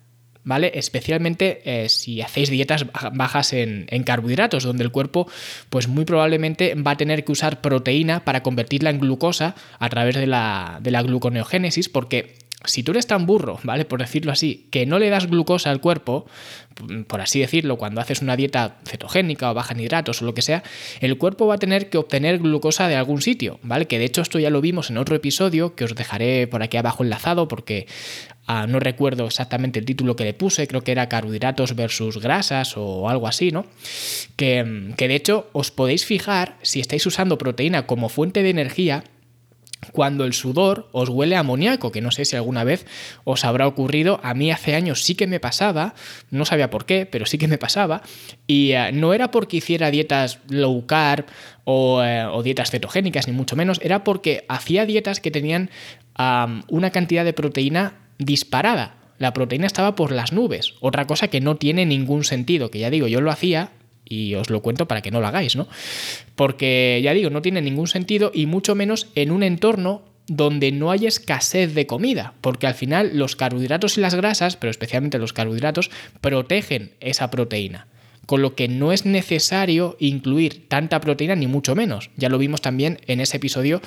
¿Vale? 0.48 0.72
Especialmente 0.74 1.60
eh, 1.66 1.90
si 1.90 2.22
hacéis 2.22 2.48
dietas 2.48 2.86
bajas 3.12 3.52
en, 3.52 3.86
carbohidratos, 4.02 4.64
donde 4.64 4.82
el 4.82 4.90
cuerpo, 4.90 5.28
pues 5.68 5.88
muy 5.88 6.06
probablemente 6.06 6.74
va 6.74 6.92
a 6.92 6.96
tener 6.96 7.22
que 7.22 7.32
usar 7.32 7.60
proteína 7.60 8.24
para 8.24 8.42
convertirla 8.42 8.88
en 8.88 8.98
glucosa 8.98 9.54
a 9.78 9.88
través 9.90 10.14
de 10.14 10.26
la, 10.26 10.78
de 10.82 10.90
la 10.90 11.02
gluconeogénesis, 11.02 11.90
porque 11.90 12.47
si 12.64 12.82
tú 12.82 12.90
eres 12.90 13.06
tan 13.06 13.24
burro, 13.24 13.60
¿vale? 13.62 13.84
Por 13.84 14.00
decirlo 14.00 14.32
así, 14.32 14.66
que 14.70 14.84
no 14.84 14.98
le 14.98 15.10
das 15.10 15.28
glucosa 15.28 15.70
al 15.70 15.80
cuerpo, 15.80 16.26
por 17.06 17.20
así 17.20 17.38
decirlo, 17.38 17.78
cuando 17.78 18.00
haces 18.00 18.20
una 18.20 18.36
dieta 18.36 18.78
cetogénica 18.84 19.50
o 19.50 19.54
baja 19.54 19.74
en 19.74 19.80
hidratos 19.80 20.22
o 20.22 20.24
lo 20.24 20.34
que 20.34 20.42
sea, 20.42 20.64
el 21.00 21.16
cuerpo 21.18 21.46
va 21.46 21.54
a 21.54 21.58
tener 21.58 21.88
que 21.88 21.98
obtener 21.98 22.38
glucosa 22.38 22.88
de 22.88 22.96
algún 22.96 23.22
sitio, 23.22 23.60
¿vale? 23.62 23.86
Que 23.86 24.00
de 24.00 24.06
hecho 24.06 24.22
esto 24.22 24.40
ya 24.40 24.50
lo 24.50 24.60
vimos 24.60 24.90
en 24.90 24.98
otro 24.98 25.14
episodio 25.14 25.76
que 25.76 25.84
os 25.84 25.94
dejaré 25.94 26.48
por 26.48 26.62
aquí 26.64 26.76
abajo 26.76 27.04
enlazado 27.04 27.46
porque 27.46 27.86
ah, 28.48 28.66
no 28.66 28.80
recuerdo 28.80 29.26
exactamente 29.26 29.78
el 29.78 29.84
título 29.84 30.16
que 30.16 30.24
le 30.24 30.34
puse, 30.34 30.66
creo 30.66 30.82
que 30.82 30.92
era 30.92 31.08
carbohidratos 31.08 31.76
versus 31.76 32.18
grasas 32.18 32.76
o 32.76 33.08
algo 33.08 33.28
así, 33.28 33.52
¿no? 33.52 33.66
Que, 34.34 34.92
que 34.96 35.06
de 35.06 35.14
hecho 35.14 35.48
os 35.52 35.70
podéis 35.70 36.04
fijar 36.04 36.56
si 36.62 36.80
estáis 36.80 37.06
usando 37.06 37.38
proteína 37.38 37.86
como 37.86 38.08
fuente 38.08 38.42
de 38.42 38.50
energía 38.50 39.04
cuando 39.92 40.24
el 40.24 40.32
sudor 40.32 40.88
os 40.92 41.08
huele 41.08 41.36
a 41.36 41.40
amoníaco, 41.40 41.92
que 41.92 42.00
no 42.00 42.10
sé 42.10 42.24
si 42.24 42.36
alguna 42.36 42.64
vez 42.64 42.86
os 43.24 43.44
habrá 43.44 43.66
ocurrido, 43.66 44.20
a 44.22 44.34
mí 44.34 44.50
hace 44.50 44.74
años 44.74 45.02
sí 45.02 45.14
que 45.14 45.26
me 45.26 45.40
pasaba, 45.40 45.94
no 46.30 46.44
sabía 46.44 46.70
por 46.70 46.84
qué, 46.84 47.06
pero 47.06 47.26
sí 47.26 47.38
que 47.38 47.48
me 47.48 47.58
pasaba, 47.58 48.02
y 48.46 48.72
eh, 48.72 48.90
no 48.92 49.14
era 49.14 49.30
porque 49.30 49.58
hiciera 49.58 49.90
dietas 49.90 50.40
low 50.48 50.86
carb 50.86 51.26
o, 51.64 52.02
eh, 52.02 52.26
dietas 52.42 52.70
cetogénicas, 52.70 53.28
ni 53.28 53.34
mucho 53.34 53.56
menos, 53.56 53.80
era 53.82 54.04
porque 54.04 54.44
hacía 54.48 54.86
dietas 54.86 55.20
que 55.20 55.30
tenían 55.30 55.70
una 56.68 56.90
cantidad 56.90 57.24
de 57.24 57.32
proteína 57.32 57.94
disparada. 58.18 58.96
La 59.18 59.32
proteína 59.32 59.68
estaba 59.68 59.94
por 59.94 60.10
las 60.10 60.32
nubes, 60.32 60.74
otra 60.80 61.06
cosa 61.06 61.28
que 61.28 61.40
no 61.40 61.56
tiene 61.56 61.86
ningún 61.86 62.24
sentido, 62.24 62.72
que 62.72 62.80
ya 62.80 62.90
digo, 62.90 63.06
yo 63.06 63.20
lo 63.20 63.30
hacía 63.30 63.70
y 64.08 64.34
os 64.34 64.50
lo 64.50 64.62
cuento 64.62 64.88
para 64.88 65.02
que 65.02 65.10
no 65.10 65.20
lo 65.20 65.26
hagáis, 65.26 65.56
¿no? 65.56 65.68
Porque 66.36 67.00
ya 67.02 67.12
digo, 67.12 67.30
no 67.30 67.42
tiene 67.42 67.60
ningún 67.60 67.88
sentido 67.88 68.30
y 68.32 68.46
mucho 68.46 68.74
menos 68.74 69.08
en 69.14 69.30
un 69.30 69.42
entorno 69.42 70.02
donde 70.26 70.72
no 70.72 70.90
hay 70.90 71.06
escasez 71.06 71.74
de 71.74 71.86
comida, 71.86 72.34
porque 72.40 72.66
al 72.66 72.74
final 72.74 73.12
los 73.14 73.34
carbohidratos 73.34 73.96
y 73.96 74.02
las 74.02 74.14
grasas, 74.14 74.56
pero 74.56 74.70
especialmente 74.70 75.18
los 75.18 75.32
carbohidratos, 75.32 75.90
protegen 76.20 76.92
esa 77.00 77.30
proteína 77.30 77.86
con 78.28 78.42
lo 78.42 78.54
que 78.54 78.68
no 78.68 78.92
es 78.92 79.06
necesario 79.06 79.96
incluir 79.98 80.68
tanta 80.68 81.00
proteína 81.00 81.34
ni 81.34 81.46
mucho 81.46 81.74
menos. 81.74 82.10
Ya 82.18 82.28
lo 82.28 82.36
vimos 82.36 82.60
también 82.60 83.00
en 83.06 83.20
ese 83.22 83.38
episodio 83.38 83.80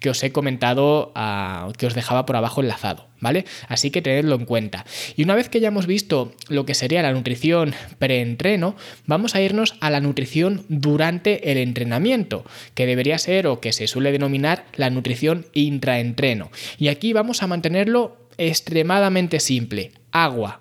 que 0.00 0.10
os 0.10 0.22
he 0.22 0.32
comentado, 0.32 1.12
ah, 1.14 1.72
que 1.78 1.86
os 1.86 1.94
dejaba 1.94 2.26
por 2.26 2.36
abajo 2.36 2.60
enlazado, 2.60 3.08
¿vale? 3.20 3.46
Así 3.68 3.90
que 3.90 4.02
tenedlo 4.02 4.34
en 4.34 4.44
cuenta. 4.44 4.84
Y 5.16 5.22
una 5.22 5.34
vez 5.34 5.48
que 5.48 5.60
ya 5.60 5.68
hemos 5.68 5.86
visto 5.86 6.34
lo 6.50 6.66
que 6.66 6.74
sería 6.74 7.00
la 7.00 7.14
nutrición 7.14 7.74
preentreno, 7.98 8.76
vamos 9.06 9.34
a 9.34 9.40
irnos 9.40 9.76
a 9.80 9.88
la 9.88 10.00
nutrición 10.00 10.66
durante 10.68 11.50
el 11.50 11.56
entrenamiento, 11.56 12.44
que 12.74 12.84
debería 12.84 13.16
ser 13.16 13.46
o 13.46 13.60
que 13.60 13.72
se 13.72 13.86
suele 13.86 14.12
denominar 14.12 14.66
la 14.74 14.90
nutrición 14.90 15.46
intraentreno. 15.54 16.50
Y 16.76 16.88
aquí 16.88 17.14
vamos 17.14 17.42
a 17.42 17.46
mantenerlo 17.46 18.28
extremadamente 18.36 19.40
simple, 19.40 19.92
agua. 20.12 20.60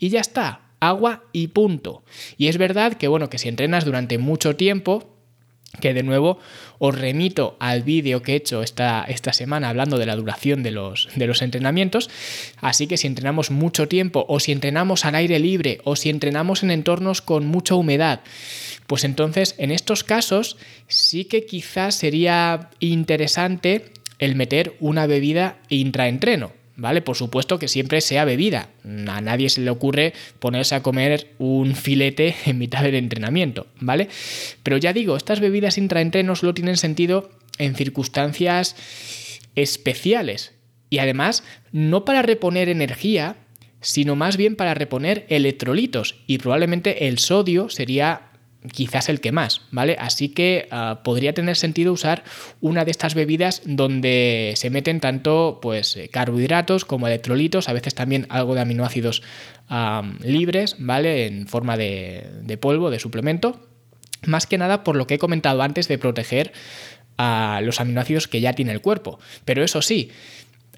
Y 0.00 0.08
ya 0.08 0.20
está, 0.20 0.61
agua 0.82 1.22
y 1.32 1.46
punto. 1.48 2.02
Y 2.36 2.48
es 2.48 2.58
verdad 2.58 2.94
que, 2.94 3.08
bueno, 3.08 3.30
que 3.30 3.38
si 3.38 3.48
entrenas 3.48 3.84
durante 3.84 4.18
mucho 4.18 4.56
tiempo, 4.56 5.08
que 5.80 5.94
de 5.94 6.02
nuevo 6.02 6.38
os 6.78 6.98
remito 6.98 7.56
al 7.60 7.82
vídeo 7.82 8.22
que 8.22 8.32
he 8.32 8.36
hecho 8.36 8.62
esta, 8.62 9.04
esta 9.04 9.32
semana 9.32 9.70
hablando 9.70 9.96
de 9.96 10.06
la 10.06 10.16
duración 10.16 10.62
de 10.62 10.72
los, 10.72 11.08
de 11.14 11.26
los 11.26 11.40
entrenamientos. 11.40 12.10
Así 12.60 12.86
que 12.86 12.96
si 12.96 13.06
entrenamos 13.06 13.50
mucho 13.50 13.88
tiempo 13.88 14.26
o 14.28 14.40
si 14.40 14.52
entrenamos 14.52 15.04
al 15.04 15.14
aire 15.14 15.38
libre 15.38 15.80
o 15.84 15.96
si 15.96 16.10
entrenamos 16.10 16.62
en 16.62 16.72
entornos 16.72 17.22
con 17.22 17.46
mucha 17.46 17.74
humedad, 17.74 18.20
pues 18.86 19.04
entonces 19.04 19.54
en 19.58 19.70
estos 19.70 20.04
casos 20.04 20.58
sí 20.88 21.24
que 21.24 21.46
quizás 21.46 21.94
sería 21.94 22.70
interesante 22.80 23.92
el 24.18 24.34
meter 24.34 24.76
una 24.80 25.06
bebida 25.06 25.58
intraentreno. 25.68 26.61
¿Vale? 26.76 27.02
Por 27.02 27.16
supuesto 27.16 27.58
que 27.58 27.68
siempre 27.68 28.00
sea 28.00 28.24
bebida. 28.24 28.70
A 28.84 29.20
nadie 29.20 29.48
se 29.48 29.60
le 29.60 29.70
ocurre 29.70 30.12
ponerse 30.38 30.74
a 30.74 30.82
comer 30.82 31.34
un 31.38 31.74
filete 31.74 32.34
en 32.46 32.58
mitad 32.58 32.82
del 32.82 32.94
entrenamiento, 32.94 33.66
¿vale? 33.80 34.08
Pero 34.62 34.76
ya 34.76 34.92
digo, 34.92 35.16
estas 35.16 35.40
bebidas 35.40 35.78
intraentrenos 35.78 36.40
solo 36.40 36.54
tienen 36.54 36.76
sentido 36.76 37.30
en 37.58 37.74
circunstancias 37.74 38.76
especiales. 39.54 40.52
Y 40.90 40.98
además, 40.98 41.44
no 41.72 42.04
para 42.04 42.22
reponer 42.22 42.68
energía, 42.68 43.36
sino 43.80 44.16
más 44.16 44.36
bien 44.36 44.56
para 44.56 44.74
reponer 44.74 45.26
electrolitos. 45.28 46.16
Y 46.26 46.38
probablemente 46.38 47.08
el 47.08 47.18
sodio 47.18 47.68
sería 47.68 48.31
quizás 48.70 49.08
el 49.08 49.20
que 49.20 49.32
más, 49.32 49.62
¿vale? 49.70 49.96
Así 49.98 50.28
que 50.28 50.68
ah, 50.70 51.00
podría 51.02 51.32
tener 51.32 51.56
sentido 51.56 51.92
usar 51.92 52.22
una 52.60 52.84
de 52.84 52.90
estas 52.90 53.14
bebidas 53.14 53.62
donde 53.64 54.52
se 54.56 54.70
meten 54.70 55.00
tanto 55.00 55.58
pues 55.60 55.96
eh, 55.96 56.08
carbohidratos 56.08 56.84
como 56.84 57.06
electrolitos, 57.06 57.68
a 57.68 57.72
veces 57.72 57.94
también 57.94 58.26
algo 58.28 58.54
de 58.54 58.60
aminoácidos 58.60 59.22
libres, 60.22 60.76
¿vale? 60.78 61.26
En 61.26 61.46
forma 61.46 61.78
de, 61.78 62.58
polvo, 62.60 62.90
de 62.90 62.98
suplemento. 62.98 63.58
Más 64.26 64.46
que 64.46 64.58
nada 64.58 64.84
por 64.84 64.96
lo 64.96 65.06
que 65.06 65.14
he 65.14 65.18
comentado 65.18 65.62
antes 65.62 65.88
de 65.88 65.96
proteger 65.96 66.52
a 67.16 67.60
los 67.62 67.80
aminoácidos 67.80 68.28
que 68.28 68.42
ya 68.42 68.52
tiene 68.52 68.72
el 68.72 68.82
cuerpo. 68.82 69.18
Pero 69.46 69.64
eso 69.64 69.80
sí, 69.80 70.10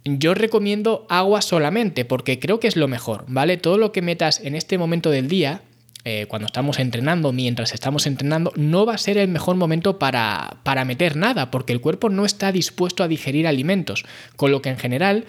yo 0.05 0.35
recomiendo 0.35 1.07
agua 1.09 1.43
solamente 1.43 2.05
porque 2.05 2.39
creo 2.39 2.61
que 2.61 2.69
es 2.69 2.77
lo 2.77 2.87
mejor, 2.87 3.25
¿vale? 3.27 3.57
Todo 3.57 3.79
lo 3.79 3.91
que 3.91 4.01
metas 4.01 4.39
en 4.39 4.55
este 4.55 4.79
momento 4.79 5.11
del 5.11 5.27
día 5.27 5.63
eh, 6.07 6.27
cuando 6.29 6.45
estamos 6.47 6.79
entrenando, 6.79 7.33
mientras 7.33 7.73
estamos 7.73 8.07
entrenando, 8.07 8.53
no 8.57 8.85
va 8.85 8.95
a 8.95 8.99
ser 8.99 9.17
el 9.17 9.29
mejor 9.29 9.57
momento 9.57 9.99
para, 9.99 10.59
para 10.63 10.85
meter 10.85 11.17
nada, 11.17 11.51
porque 11.51 11.73
el 11.73 11.81
cuerpo 11.81 12.11
no 12.11 12.27
está 12.27 12.53
dispuesto 12.53 13.03
a 13.03 13.09
digerir 13.09 13.47
alimentos. 13.47 14.05
Con 14.37 14.51
lo 14.51 14.61
que 14.61 14.69
en 14.69 14.77
general 14.77 15.25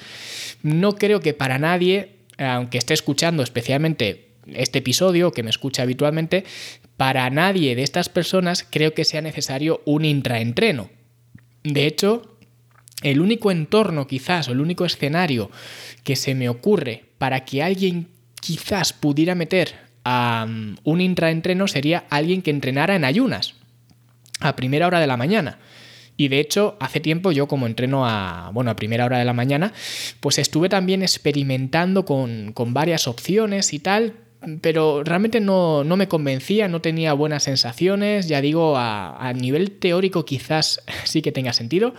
no 0.64 0.96
creo 0.96 1.22
que 1.22 1.34
para 1.34 1.60
nadie, 1.60 2.18
aunque 2.38 2.78
esté 2.78 2.94
escuchando 2.94 3.42
especialmente 3.42 4.32
este 4.48 4.80
episodio, 4.80 5.32
que 5.32 5.44
me 5.44 5.50
escucha 5.50 5.84
habitualmente, 5.84 6.44
para 6.98 7.30
nadie 7.30 7.76
de 7.76 7.84
estas 7.84 8.10
personas 8.10 8.66
creo 8.70 8.94
que 8.94 9.06
sea 9.06 9.22
necesario 9.22 9.82
un 9.86 10.04
intraentreno. 10.04 10.90
De 11.64 11.86
hecho, 11.88 12.38
el 13.02 13.22
único 13.22 13.50
entorno 13.50 14.08
quizás 14.08 14.50
o 14.50 14.52
el 14.52 14.60
único 14.60 14.84
escenario 14.84 15.52
que 16.04 16.18
se 16.18 16.36
me 16.36 16.50
ocurre 16.50 17.06
para 17.18 17.46
que 17.46 17.64
alguien 17.64 18.10
quizás 18.42 18.94
pudiera 18.94 19.36
meter 19.36 19.85
un 20.06 21.02
intraentreno 21.02 21.68
sería 21.68 22.06
alguien 22.10 22.42
que 22.42 22.52
entrenara 22.52 22.96
en 22.96 23.06
ayunas, 23.06 23.56
a 24.40 24.56
primera 24.56 24.88
hora 24.88 25.00
de 25.00 25.08
la 25.08 25.18
mañana. 25.18 25.60
Y 26.18 26.30
de 26.30 26.40
hecho, 26.40 26.78
hace 26.80 27.00
tiempo 27.00 27.32
yo 27.32 27.48
como 27.48 27.68
entreno 27.68 28.06
a, 28.06 28.50
bueno, 28.54 28.72
a 28.72 28.76
primera 28.76 29.06
hora 29.06 29.20
de 29.20 29.26
la 29.26 29.34
mañana, 29.34 29.74
pues 30.20 30.38
estuve 30.38 30.70
también 30.70 31.02
experimentando 31.02 32.06
con, 32.06 32.54
varias 32.68 33.08
opciones 33.08 33.74
y 33.74 33.80
tal, 33.80 34.14
pero 34.62 35.04
realmente 35.04 35.42
no, 35.42 35.84
me 35.84 36.08
convencía, 36.08 36.68
no 36.68 36.80
tenía 36.82 37.14
buenas 37.14 37.44
sensaciones, 37.44 38.28
ya 38.28 38.42
digo, 38.42 38.76
a, 38.78 39.34
nivel 39.36 39.72
teórico 39.72 40.24
quizás 40.24 40.82
sí 41.04 41.22
que 41.22 41.32
tenga 41.32 41.52
sentido, 41.52 41.94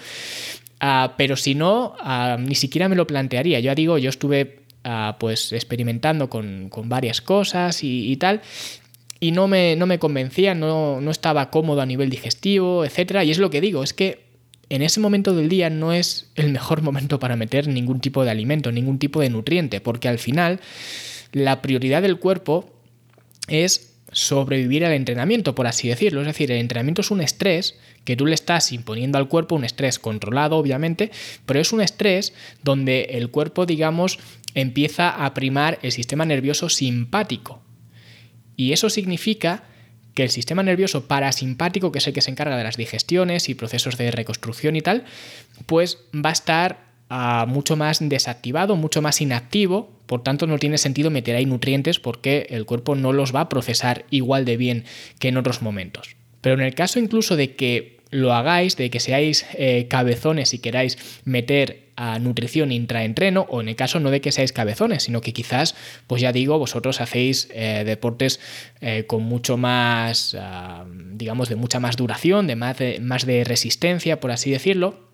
ah, 0.81 1.15
pero 1.19 1.37
si 1.37 1.55
no, 1.55 1.95
ah, 2.01 2.39
ni 2.41 2.55
siquiera 2.55 2.89
me 2.89 2.97
lo 2.97 3.07
plantearía. 3.07 3.61
Ya 3.61 3.75
digo, 3.75 3.99
yo 3.99 4.09
estuve 4.09 4.66
pues 5.19 5.53
experimentando 5.53 6.29
con, 6.31 6.71
varias 6.85 7.21
cosas 7.21 7.81
y, 7.83 8.17
tal. 8.17 8.41
Y 9.19 9.33
no 9.33 9.49
me, 9.49 9.77
no 9.77 9.87
me 9.87 9.99
convencía, 9.99 10.55
no, 10.55 11.01
no, 11.01 11.11
estaba 11.11 11.51
cómodo 11.51 11.81
a 11.81 11.87
nivel 11.87 12.11
digestivo, 12.11 12.85
etc. 12.85 13.23
Y 13.25 13.31
es 13.31 13.39
lo 13.39 13.51
que 13.51 13.61
digo, 13.61 13.83
es 13.83 13.95
que 13.95 14.27
en 14.69 14.83
ese 14.83 15.01
momento 15.01 15.35
del 15.35 15.49
día 15.49 15.71
no 15.71 15.93
es 15.93 16.31
el 16.35 16.51
mejor 16.51 16.83
momento 16.89 17.19
para 17.19 17.37
meter 17.37 17.69
ningún 17.69 18.01
tipo 18.01 18.25
de 18.25 18.31
alimento, 18.31 18.73
ningún 18.73 18.99
tipo 18.99 19.21
de 19.21 19.31
nutriente, 19.31 19.81
porque 19.81 20.09
al 20.09 20.19
final 20.19 20.61
la 21.33 21.63
prioridad 21.63 22.03
del 22.03 22.19
cuerpo 22.19 22.71
es 23.49 23.97
sobrevivir 24.13 24.85
al 24.85 24.93
entrenamiento, 24.93 25.55
por 25.55 25.67
así 25.67 25.89
decirlo. 25.89 26.21
Es 26.21 26.27
decir, 26.27 26.51
el 26.51 26.59
entrenamiento 26.59 27.01
es 27.03 27.11
un 27.11 27.21
estrés 27.21 27.79
que 28.05 28.17
tú 28.17 28.25
le 28.25 28.35
estás 28.35 28.73
imponiendo 28.73 29.19
al 29.19 29.29
cuerpo, 29.29 29.57
un 29.57 29.65
estrés 29.65 29.99
controlado, 29.99 30.57
obviamente, 30.57 31.11
pero 31.45 31.61
es 31.61 31.73
un 31.73 31.81
estrés 31.81 32.33
donde 32.63 33.03
el 33.11 33.31
cuerpo, 33.31 33.67
digamos, 33.67 34.19
empieza 34.57 35.11
a 35.11 35.35
primar 35.35 35.79
el 35.83 35.93
sistema 35.93 36.25
nervioso 36.25 36.69
simpático. 36.69 37.63
Y 38.57 38.73
eso 38.73 38.91
significa 38.91 39.65
que 40.15 40.23
el 40.25 40.31
sistema 40.31 40.63
nervioso 40.63 41.07
parasimpático, 41.07 41.93
que 41.93 41.99
es 41.99 42.07
el 42.07 42.15
que 42.15 42.23
se 42.23 42.31
encarga 42.31 42.57
de 42.57 42.65
las 42.65 42.79
digestiones 42.79 43.51
y 43.51 43.55
procesos 43.55 43.99
de 43.99 44.11
reconstrucción 44.11 44.75
y 44.75 44.81
tal, 44.81 45.05
pues 45.67 45.99
va 46.15 46.31
a 46.31 46.33
estar 46.33 46.87
ah, 47.11 47.45
mucho 47.47 47.77
más 47.77 47.99
desactivado, 48.01 48.77
mucho 48.77 49.03
más 49.03 49.21
inactivo, 49.21 49.93
por 50.07 50.23
tanto 50.23 50.47
no 50.47 50.59
tiene 50.59 50.79
sentido 50.79 51.11
meter 51.11 51.37
ahí 51.37 51.45
nutrientes 51.45 52.01
porque 52.01 52.47
el 52.49 52.65
cuerpo 52.65 52.95
no 52.95 53.13
los 53.13 53.35
va 53.35 53.43
a 53.43 53.49
procesar 53.51 54.07
igual 54.09 54.47
de 54.47 54.57
bien 54.57 54.85
que 55.19 55.29
en 55.29 55.37
otros 55.37 55.61
momentos. 55.61 56.17
Pero 56.41 56.55
en 56.55 56.63
el 56.63 56.75
caso 56.75 56.99
incluso 56.99 57.37
de 57.37 57.55
que 57.57 57.96
lo 58.17 58.33
hagáis, 58.33 58.77
de 58.77 58.91
que 58.91 58.99
seáis 58.99 59.47
eh, 59.55 59.87
cabezones 59.89 60.55
y 60.55 60.59
queráis 60.59 60.99
meter 61.25 61.87
a 61.97 62.19
nutrición 62.19 62.73
intraentreno 62.73 63.47
o 63.49 63.61
en 63.61 63.69
el 63.69 63.77
caso 63.77 64.01
no 64.01 64.11
de 64.11 64.21
que 64.21 64.33
seáis 64.33 64.53
cabezones, 64.53 65.05
sino 65.05 65.21
que 65.21 65.33
quizás, 65.33 65.75
pues 66.07 66.23
ya 66.23 66.33
digo, 66.33 66.59
vosotros 66.59 67.01
hacéis 67.01 67.49
eh, 67.53 67.85
deportes 67.85 68.41
eh, 68.81 69.05
con 69.07 69.23
mucho 69.23 69.57
más, 69.57 70.37
ah, 70.39 70.85
digamos, 71.13 71.49
de 71.49 71.57
mucha 71.57 71.81
más 71.81 71.97
duración, 71.97 72.47
de 72.47 72.57
más, 72.57 72.79
de 72.79 73.01
más 73.01 73.27
de 73.27 73.45
resistencia, 73.45 74.21
por 74.21 74.31
así 74.31 74.51
decirlo, 74.51 75.06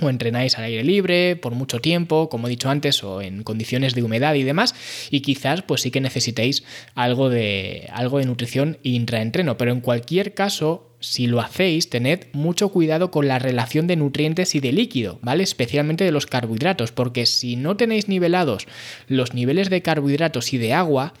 o 0.00 0.10
entrenáis 0.10 0.58
al 0.58 0.64
aire 0.64 0.84
libre 0.84 1.36
por 1.36 1.54
mucho 1.54 1.80
tiempo, 1.80 2.28
como 2.28 2.46
he 2.46 2.50
dicho 2.50 2.68
antes, 2.68 3.02
o 3.02 3.22
en 3.22 3.42
condiciones 3.42 3.94
de 3.94 4.02
humedad 4.02 4.34
y 4.34 4.42
demás, 4.42 4.74
y 5.10 5.20
quizás 5.20 5.62
pues 5.62 5.80
sí 5.80 5.90
que 5.90 6.00
necesitéis 6.00 6.64
algo 6.94 7.30
de, 7.30 7.88
algo 7.92 8.18
de 8.18 8.26
nutrición 8.26 8.78
intraentreno, 8.82 9.56
pero 9.56 9.72
en 9.72 9.80
cualquier 9.80 10.34
caso 10.34 10.86
si 11.00 11.26
lo 11.26 11.40
hacéis, 11.40 11.90
tened 11.90 12.26
mucho 12.32 12.70
cuidado 12.70 13.10
con 13.10 13.28
la 13.28 13.38
relación 13.38 13.86
de 13.86 13.96
nutrientes 13.96 14.54
y 14.54 14.60
de 14.60 14.72
líquido, 14.72 15.18
¿vale? 15.22 15.42
Especialmente 15.42 16.04
de 16.04 16.10
los 16.10 16.26
carbohidratos, 16.26 16.90
porque 16.90 17.26
si 17.26 17.56
no 17.56 17.76
tenéis 17.76 18.08
nivelados 18.08 18.66
los 19.06 19.34
niveles 19.34 19.70
de 19.70 19.82
carbohidratos 19.82 20.52
y 20.52 20.58
de 20.58 20.72
agua, 20.72 21.14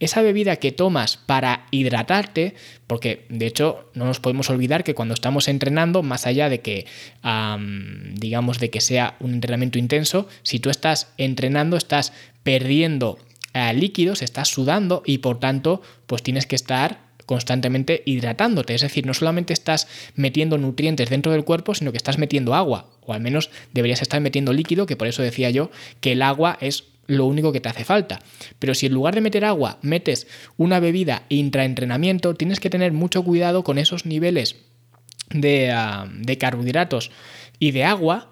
esa 0.00 0.22
bebida 0.22 0.56
que 0.56 0.72
tomas 0.72 1.16
para 1.16 1.66
hidratarte, 1.70 2.54
porque 2.86 3.26
de 3.28 3.46
hecho 3.46 3.90
no 3.94 4.04
nos 4.04 4.20
podemos 4.20 4.50
olvidar 4.50 4.84
que 4.84 4.94
cuando 4.94 5.14
estamos 5.14 5.48
entrenando, 5.48 6.02
más 6.02 6.26
allá 6.26 6.48
de 6.48 6.60
que, 6.60 6.86
digamos, 8.14 8.58
de 8.58 8.70
que 8.70 8.80
sea 8.80 9.16
un 9.20 9.34
entrenamiento 9.34 9.78
intenso, 9.78 10.28
si 10.42 10.60
tú 10.60 10.70
estás 10.70 11.12
entrenando, 11.16 11.76
estás 11.76 12.12
perdiendo 12.42 13.18
eh, 13.54 13.72
líquidos, 13.74 14.22
estás 14.22 14.48
sudando 14.48 15.02
y 15.04 15.18
por 15.18 15.40
tanto, 15.40 15.82
pues 16.06 16.22
tienes 16.22 16.46
que 16.46 16.56
estar 16.56 17.08
constantemente 17.26 18.02
hidratándote. 18.06 18.74
Es 18.74 18.80
decir, 18.80 19.04
no 19.04 19.12
solamente 19.12 19.52
estás 19.52 19.86
metiendo 20.14 20.56
nutrientes 20.56 21.10
dentro 21.10 21.32
del 21.32 21.44
cuerpo, 21.44 21.74
sino 21.74 21.90
que 21.90 21.98
estás 21.98 22.18
metiendo 22.18 22.54
agua, 22.54 22.88
o 23.04 23.12
al 23.12 23.20
menos 23.20 23.50
deberías 23.74 24.00
estar 24.00 24.20
metiendo 24.20 24.52
líquido, 24.52 24.86
que 24.86 24.96
por 24.96 25.08
eso 25.08 25.22
decía 25.22 25.50
yo 25.50 25.70
que 26.00 26.12
el 26.12 26.22
agua 26.22 26.56
es 26.60 26.84
lo 27.08 27.26
único 27.26 27.52
que 27.52 27.60
te 27.60 27.68
hace 27.68 27.84
falta. 27.84 28.20
Pero 28.60 28.74
si 28.74 28.86
en 28.86 28.94
lugar 28.94 29.16
de 29.16 29.22
meter 29.22 29.44
agua 29.44 29.78
metes 29.82 30.28
una 30.56 30.78
bebida 30.78 31.24
intraentrenamiento, 31.28 32.34
tienes 32.34 32.60
que 32.60 32.70
tener 32.70 32.92
mucho 32.92 33.24
cuidado 33.24 33.64
con 33.64 33.78
esos 33.78 34.06
niveles 34.06 34.56
de, 35.30 35.72
ah, 35.72 36.08
carbohidratos 36.38 37.10
y 37.58 37.72
de 37.72 37.82
agua, 37.82 38.30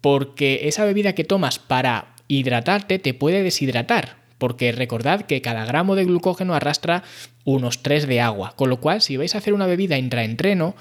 porque 0.00 0.68
esa 0.68 0.84
bebida 0.84 1.14
que 1.14 1.24
tomas 1.24 1.58
para 1.58 2.14
hidratarte 2.28 2.98
te 3.00 3.14
puede 3.14 3.42
deshidratar 3.42 4.22
porque 4.38 4.72
recordad 4.72 5.22
que 5.22 5.40
cada 5.40 5.64
gramo 5.64 5.94
de 5.94 6.04
glucógeno 6.04 6.54
arrastra 6.54 7.04
unos 7.44 7.84
3 7.84 8.08
de 8.08 8.20
agua, 8.20 8.54
con 8.56 8.70
lo 8.70 8.80
cual 8.80 9.00
si 9.00 9.16
vais 9.16 9.36
a 9.36 9.38
hacer 9.38 9.54
una 9.54 9.68
bebida 9.68 9.98
intraentreno, 9.98 10.74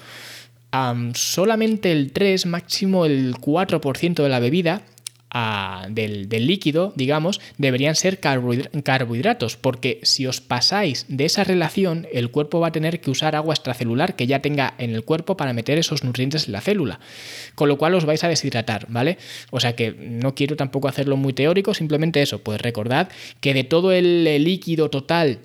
solamente 1.14 1.92
el 1.92 2.12
3, 2.12 2.48
máximo 2.48 3.06
el 3.06 3.36
4% 3.36 4.24
de 4.24 4.30
la 4.30 4.40
bebida 4.40 4.82
del, 5.90 6.28
líquido, 6.30 6.94
digamos, 6.96 7.40
deberían 7.58 7.96
ser 7.96 8.20
carbohidratos, 8.20 9.58
porque 9.58 10.00
si 10.04 10.28
os 10.28 10.42
pasáis 10.42 11.06
de 11.08 11.26
esa 11.26 11.44
relación, 11.44 12.08
el 12.12 12.32
cuerpo 12.32 12.60
va 12.60 12.68
a 12.68 12.72
tener 12.72 13.00
que 13.00 13.12
usar 13.12 13.36
agua 13.36 13.54
extracelular 13.54 14.16
que 14.16 14.28
ya 14.28 14.42
tenga 14.42 14.74
en 14.78 14.92
el 14.92 15.04
cuerpo 15.04 15.38
para 15.38 15.54
meter 15.54 15.78
esos 15.78 16.04
nutrientes 16.04 16.48
en 16.48 16.54
la 16.54 16.62
célula, 16.62 17.00
con 17.56 17.70
lo 17.70 17.78
cual 17.78 17.96
os 17.96 18.06
vais 18.06 18.24
a 18.24 18.28
deshidratar, 18.28 18.88
¿vale? 18.90 19.18
O 19.52 19.60
sea 19.60 19.76
que 19.76 19.92
no 19.94 20.36
quiero 20.36 20.56
tampoco 20.56 20.88
hacerlo 20.88 21.16
muy 21.16 21.34
teórico, 21.34 21.74
simplemente 21.74 22.22
eso, 22.22 22.40
pues 22.40 22.62
recordad 22.62 23.10
que 23.40 23.54
de 23.54 23.64
todo 23.64 23.92
el 23.92 24.44
líquido 24.44 24.90
total 24.90 25.40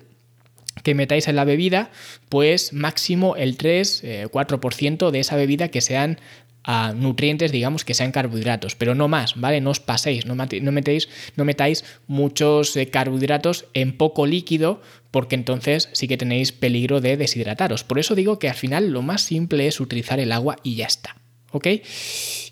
que 0.83 0.95
metáis 0.95 1.27
en 1.27 1.35
la 1.35 1.43
bebida, 1.43 1.89
pues 2.29 2.73
máximo 2.73 3.35
el 3.35 3.57
3-4% 3.57 5.07
eh, 5.07 5.11
de 5.11 5.19
esa 5.19 5.35
bebida 5.35 5.69
que 5.69 5.81
sean 5.81 6.19
a 6.67 6.93
nutrientes, 6.93 7.53
digamos, 7.53 7.85
que 7.85 7.93
sean 7.93 8.11
carbohidratos, 8.11 8.75
pero 8.75 8.93
no 8.93 9.07
más, 9.07 9.39
¿vale? 9.39 9.61
No 9.61 9.71
os 9.71 9.79
paséis, 9.79 10.25
no, 10.25 10.35
metéis, 10.35 11.07
no 11.37 11.45
metáis 11.45 11.85
muchos 12.07 12.75
eh, 12.75 12.89
carbohidratos 12.89 13.67
en 13.73 13.95
poco 13.95 14.27
líquido, 14.27 14.81
porque 15.09 15.35
entonces 15.35 15.89
sí 15.93 16.09
que 16.09 16.17
tenéis 16.17 16.51
peligro 16.51 16.99
de 16.99 17.15
deshidrataros. 17.15 17.85
Por 17.85 17.99
eso 17.99 18.15
digo 18.15 18.37
que 18.37 18.49
al 18.49 18.55
final 18.55 18.89
lo 18.89 19.01
más 19.01 19.21
simple 19.21 19.65
es 19.67 19.79
utilizar 19.79 20.19
el 20.19 20.33
agua 20.33 20.57
y 20.61 20.75
ya 20.75 20.87
está. 20.87 21.15
¿Ok? 21.51 21.67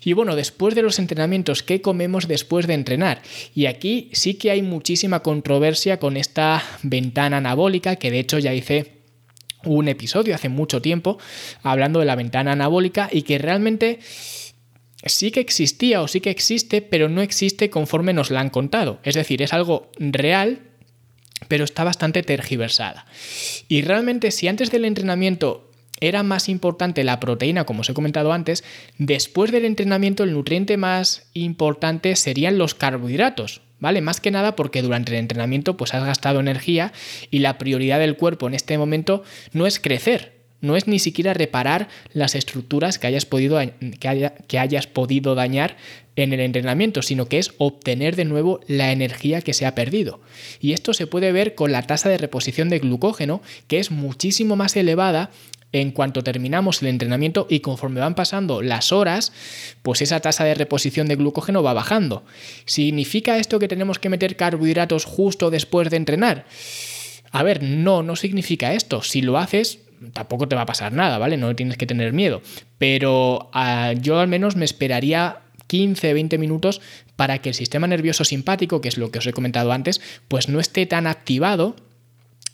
Y 0.02 0.14
bueno, 0.14 0.34
después 0.34 0.74
de 0.74 0.80
los 0.80 0.98
entrenamientos, 0.98 1.62
¿qué 1.62 1.82
comemos 1.82 2.26
después 2.26 2.66
de 2.66 2.72
entrenar? 2.72 3.20
Y 3.54 3.66
aquí 3.66 4.08
sí 4.14 4.34
que 4.34 4.50
hay 4.50 4.62
muchísima 4.62 5.20
controversia 5.20 5.98
con 5.98 6.16
esta 6.16 6.62
ventana 6.82 7.36
anabólica, 7.36 7.96
que 7.96 8.10
de 8.10 8.20
hecho 8.20 8.38
ya 8.38 8.54
hice 8.54 8.95
un 9.74 9.88
episodio 9.88 10.34
hace 10.34 10.48
mucho 10.48 10.80
tiempo 10.80 11.18
hablando 11.62 12.00
de 12.00 12.06
la 12.06 12.16
ventana 12.16 12.52
anabólica 12.52 13.08
y 13.12 13.22
que 13.22 13.38
realmente 13.38 13.98
sí 15.04 15.30
que 15.30 15.40
existía 15.40 16.02
o 16.02 16.08
sí 16.08 16.20
que 16.20 16.30
existe, 16.30 16.82
pero 16.82 17.08
no 17.08 17.22
existe 17.22 17.70
conforme 17.70 18.12
nos 18.12 18.30
la 18.30 18.40
han 18.40 18.50
contado. 18.50 18.98
Es 19.02 19.14
decir, 19.14 19.42
es 19.42 19.52
algo 19.52 19.90
real, 19.98 20.60
pero 21.48 21.64
está 21.64 21.84
bastante 21.84 22.22
tergiversada. 22.22 23.06
Y 23.68 23.82
realmente 23.82 24.30
si 24.30 24.48
antes 24.48 24.70
del 24.70 24.84
entrenamiento 24.84 25.70
era 26.00 26.22
más 26.22 26.48
importante 26.48 27.04
la 27.04 27.20
proteína, 27.20 27.64
como 27.64 27.80
os 27.80 27.88
he 27.88 27.94
comentado 27.94 28.32
antes, 28.32 28.64
después 28.98 29.50
del 29.50 29.64
entrenamiento 29.64 30.24
el 30.24 30.32
nutriente 30.32 30.76
más 30.76 31.28
importante 31.32 32.16
serían 32.16 32.58
los 32.58 32.74
carbohidratos, 32.74 33.62
¿vale? 33.78 34.00
Más 34.00 34.20
que 34.20 34.30
nada 34.30 34.56
porque 34.56 34.82
durante 34.82 35.12
el 35.12 35.18
entrenamiento 35.18 35.76
pues 35.76 35.94
has 35.94 36.04
gastado 36.04 36.40
energía 36.40 36.92
y 37.30 37.40
la 37.40 37.58
prioridad 37.58 37.98
del 37.98 38.16
cuerpo 38.16 38.46
en 38.46 38.54
este 38.54 38.78
momento 38.78 39.22
no 39.52 39.66
es 39.66 39.78
crecer, 39.80 40.36
no 40.60 40.76
es 40.76 40.86
ni 40.86 40.98
siquiera 40.98 41.34
reparar 41.34 41.88
las 42.12 42.34
estructuras 42.34 42.98
que 42.98 43.06
hayas 43.06 43.26
podido, 43.26 43.58
que, 43.58 44.32
que 44.48 44.58
hayas 44.58 44.86
podido 44.86 45.34
dañar 45.34 45.76
en 46.16 46.32
el 46.32 46.40
entrenamiento, 46.40 47.02
sino 47.02 47.26
que 47.26 47.38
es 47.38 47.52
obtener 47.58 48.16
de 48.16 48.24
nuevo 48.24 48.60
la 48.66 48.90
energía 48.90 49.42
que 49.42 49.52
se 49.52 49.66
ha 49.66 49.74
perdido. 49.74 50.20
Y 50.60 50.72
esto 50.72 50.94
se 50.94 51.06
puede 51.06 51.30
ver 51.30 51.54
con 51.54 51.72
la 51.72 51.82
tasa 51.82 52.08
de 52.08 52.18
reposición 52.18 52.70
de 52.70 52.78
glucógeno, 52.78 53.42
que 53.68 53.78
es 53.78 53.90
muchísimo 53.90 54.56
más 54.56 54.76
elevada 54.76 55.30
en 55.80 55.90
cuanto 55.90 56.22
terminamos 56.22 56.80
el 56.80 56.88
entrenamiento 56.88 57.46
y 57.50 57.60
conforme 57.60 58.00
van 58.00 58.14
pasando 58.14 58.62
las 58.62 58.92
horas, 58.92 59.32
pues 59.82 60.00
esa 60.00 60.20
tasa 60.20 60.44
de 60.44 60.54
reposición 60.54 61.06
de 61.06 61.16
glucógeno 61.16 61.62
va 61.62 61.74
bajando. 61.74 62.24
¿Significa 62.64 63.38
esto 63.38 63.58
que 63.58 63.68
tenemos 63.68 63.98
que 63.98 64.08
meter 64.08 64.36
carbohidratos 64.36 65.04
justo 65.04 65.50
después 65.50 65.90
de 65.90 65.98
entrenar? 65.98 66.46
A 67.30 67.42
ver, 67.42 67.62
no, 67.62 68.02
no 68.02 68.16
significa 68.16 68.72
esto. 68.72 69.02
Si 69.02 69.20
lo 69.20 69.36
haces, 69.36 69.80
tampoco 70.12 70.48
te 70.48 70.56
va 70.56 70.62
a 70.62 70.66
pasar 70.66 70.92
nada, 70.92 71.18
¿vale? 71.18 71.36
No 71.36 71.54
tienes 71.54 71.76
que 71.76 71.86
tener 71.86 72.12
miedo. 72.12 72.40
Pero 72.78 73.50
ah, 73.52 73.92
yo 73.92 74.18
al 74.18 74.28
menos 74.28 74.56
me 74.56 74.64
esperaría 74.64 75.40
15, 75.66 76.14
20 76.14 76.38
minutos 76.38 76.80
para 77.16 77.38
que 77.38 77.50
el 77.50 77.54
sistema 77.54 77.86
nervioso 77.86 78.24
simpático, 78.24 78.80
que 78.80 78.88
es 78.88 78.96
lo 78.96 79.10
que 79.10 79.18
os 79.18 79.26
he 79.26 79.32
comentado 79.32 79.72
antes, 79.72 80.00
pues 80.28 80.48
no 80.48 80.60
esté 80.60 80.86
tan 80.86 81.06
activado 81.06 81.76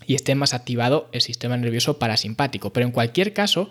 y 0.07 0.15
esté 0.15 0.35
más 0.35 0.55
activado 0.55 1.09
el 1.13 1.21
sistema 1.21 1.57
nervioso 1.57 1.99
parasimpático. 1.99 2.73
Pero 2.73 2.87
en 2.87 2.93
cualquier 2.93 3.33
caso, 3.33 3.71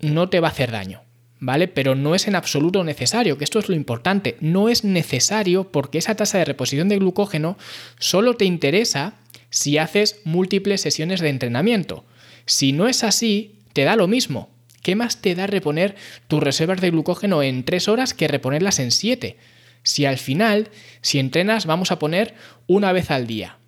no 0.00 0.28
te 0.28 0.40
va 0.40 0.48
a 0.48 0.50
hacer 0.50 0.70
daño. 0.70 1.02
¿Vale? 1.38 1.68
Pero 1.68 1.94
no 1.94 2.14
es 2.14 2.28
en 2.28 2.34
absoluto 2.34 2.82
necesario, 2.82 3.36
que 3.36 3.44
esto 3.44 3.58
es 3.58 3.68
lo 3.68 3.74
importante. 3.74 4.36
No 4.40 4.70
es 4.70 4.84
necesario 4.84 5.70
porque 5.70 5.98
esa 5.98 6.14
tasa 6.14 6.38
de 6.38 6.46
reposición 6.46 6.88
de 6.88 6.98
glucógeno 6.98 7.58
solo 7.98 8.34
te 8.34 8.46
interesa 8.46 9.14
si 9.50 9.76
haces 9.76 10.20
múltiples 10.24 10.80
sesiones 10.80 11.20
de 11.20 11.28
entrenamiento. 11.28 12.04
Si 12.46 12.72
no 12.72 12.88
es 12.88 13.04
así, 13.04 13.56
te 13.74 13.84
da 13.84 13.96
lo 13.96 14.08
mismo. 14.08 14.50
¿Qué 14.82 14.96
más 14.96 15.20
te 15.20 15.34
da 15.34 15.46
reponer 15.46 15.96
tus 16.28 16.42
reservas 16.42 16.80
de 16.80 16.90
glucógeno 16.90 17.42
en 17.42 17.64
3 17.64 17.88
horas 17.88 18.14
que 18.14 18.28
reponerlas 18.28 18.78
en 18.78 18.90
7? 18.90 19.36
Si 19.82 20.04
al 20.04 20.16
final, 20.16 20.68
si 21.00 21.18
entrenas, 21.18 21.66
vamos 21.66 21.90
a 21.90 21.98
poner 21.98 22.34
una 22.66 22.92
vez 22.92 23.10
al 23.10 23.26
día, 23.26 23.58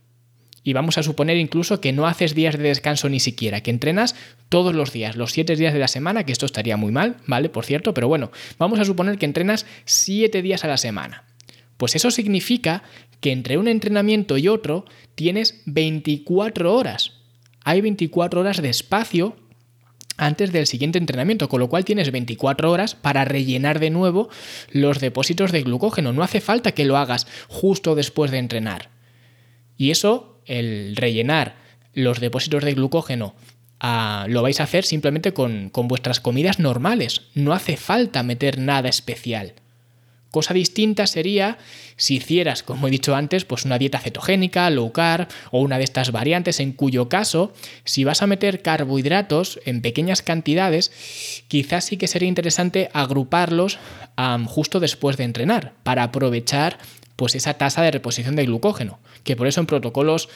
y 0.69 0.75
vamos 0.75 0.99
a 0.99 1.03
suponer 1.03 1.39
incluso 1.39 1.81
que 1.81 1.95
no 1.95 2.07
haces 2.07 2.35
días 2.35 2.59
de 2.59 2.65
descanso 2.65 3.09
ni 3.09 3.21
siquiera, 3.21 3.63
que 3.63 3.71
entrenas 3.71 4.15
todos 4.51 4.75
los 4.75 4.93
días, 4.93 5.17
los 5.17 5.33
siete 5.33 5.57
días 5.57 5.73
de 5.73 5.79
la 5.79 5.89
semana, 5.89 6.25
que 6.25 6.33
esto 6.33 6.45
estaría 6.45 6.77
muy 6.77 6.93
mal, 6.93 7.17
¿vale? 7.27 7.49
Por 7.49 7.65
cierto, 7.65 7.95
pero 7.95 8.07
bueno, 8.07 8.31
vamos 8.59 8.79
a 8.79 8.85
suponer 8.85 9.17
que 9.17 9.25
entrenas 9.25 9.65
siete 9.87 10.43
días 10.43 10.65
a 10.65 10.69
la 10.69 10.77
semana. 10.77 11.25
Pues 11.79 11.97
eso 11.97 12.11
significa 12.11 12.83
que 13.23 13.33
entre 13.33 13.57
un 13.57 13.67
entrenamiento 13.67 14.37
y 14.37 14.49
otro 14.49 14.85
tienes 15.15 15.63
24 15.65 16.75
horas. 16.75 17.13
Hay 17.65 17.81
24 17.81 18.43
horas 18.43 18.61
de 18.61 18.69
espacio 18.69 19.37
antes 20.19 20.53
del 20.53 20.67
siguiente 20.67 20.99
entrenamiento, 20.99 21.49
con 21.49 21.61
lo 21.61 21.71
cual 21.71 21.87
tienes 21.87 22.13
24 22.13 22.71
horas 22.71 22.95
para 22.95 23.25
rellenar 23.25 23.81
de 23.81 23.89
nuevo 23.89 24.29
los 24.71 25.01
depósitos 25.01 25.51
de 25.51 25.63
glucógeno. 25.63 26.13
No 26.13 26.23
hace 26.23 26.43
falta 26.43 26.73
que 26.73 26.85
lo 26.85 26.99
hagas 26.99 27.27
justo 27.49 27.95
después 27.95 28.31
de 28.31 28.37
entrenar. 28.37 28.98
Y 29.79 29.91
eso 29.91 30.43
el 30.45 30.95
rellenar 30.97 31.57
los 31.95 32.21
depósitos 32.21 32.65
de 32.65 32.75
glucógeno 32.75 33.35
ah, 33.81 34.27
lo 34.29 34.43
vais 34.43 34.61
a 34.61 34.65
hacer 34.65 34.85
simplemente 34.85 35.33
con, 35.33 35.71
con 35.71 35.89
vuestras 35.89 36.21
comidas 36.21 36.59
normales. 36.59 37.23
No 37.35 37.55
hace 37.55 37.77
falta 37.77 38.23
meter 38.23 38.59
nada 38.59 38.89
especial. 38.89 39.55
Cosa 40.31 40.53
distinta 40.53 41.07
sería 41.07 41.57
si 41.97 42.17
hicieras, 42.17 42.63
como 42.63 42.87
he 42.87 42.91
dicho 42.91 43.15
antes, 43.15 43.47
pues 43.47 43.65
una 43.65 43.79
dieta 43.79 43.99
cetogénica, 43.99 44.69
low 44.69 44.93
carb 44.93 45.29
o 45.51 45.61
una 45.61 45.79
de 45.79 45.85
estas 45.85 46.13
variantes, 46.13 46.61
en 46.61 46.73
cuyo 46.73 47.09
caso, 47.09 47.55
si 47.85 48.05
vas 48.05 48.21
a 48.21 48.27
meter 48.27 48.61
carbohidratos 48.61 49.59
en 49.65 49.81
pequeñas 49.81 50.21
cantidades, 50.21 50.93
quizás 51.49 51.85
sí 51.85 51.97
que 51.97 52.09
sería 52.09 52.29
interesante 52.29 52.91
agruparlos 52.93 53.79
justo 54.47 54.81
después 54.81 55.17
de 55.17 55.25
entrenar, 55.25 55.73
para 55.83 56.03
aprovechar 56.03 56.79
pues 57.19 57.35
esa 57.35 57.55
tasa 57.55 57.83
de 57.83 57.91
reposición 57.91 58.37
de 58.37 58.47
glucógeno, 58.47 59.01
que 59.25 59.35
por 59.35 59.49
eso 59.49 59.59
en 59.59 59.67
protocolos 59.67 60.29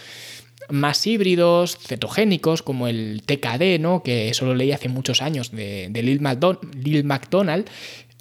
más 0.68 1.06
híbridos, 1.06 1.78
cetogénicos, 1.78 2.64
como 2.64 2.88
el 2.88 3.22
TKD, 3.24 3.78
¿no? 3.78 4.02
que 4.02 4.30
eso 4.30 4.46
lo 4.46 4.56
leí 4.56 4.72
hace 4.72 4.88
muchos 4.88 5.22
años 5.22 5.52
de, 5.52 5.86
de 5.90 6.02
Lil, 6.02 6.20
McDonald, 6.20 7.70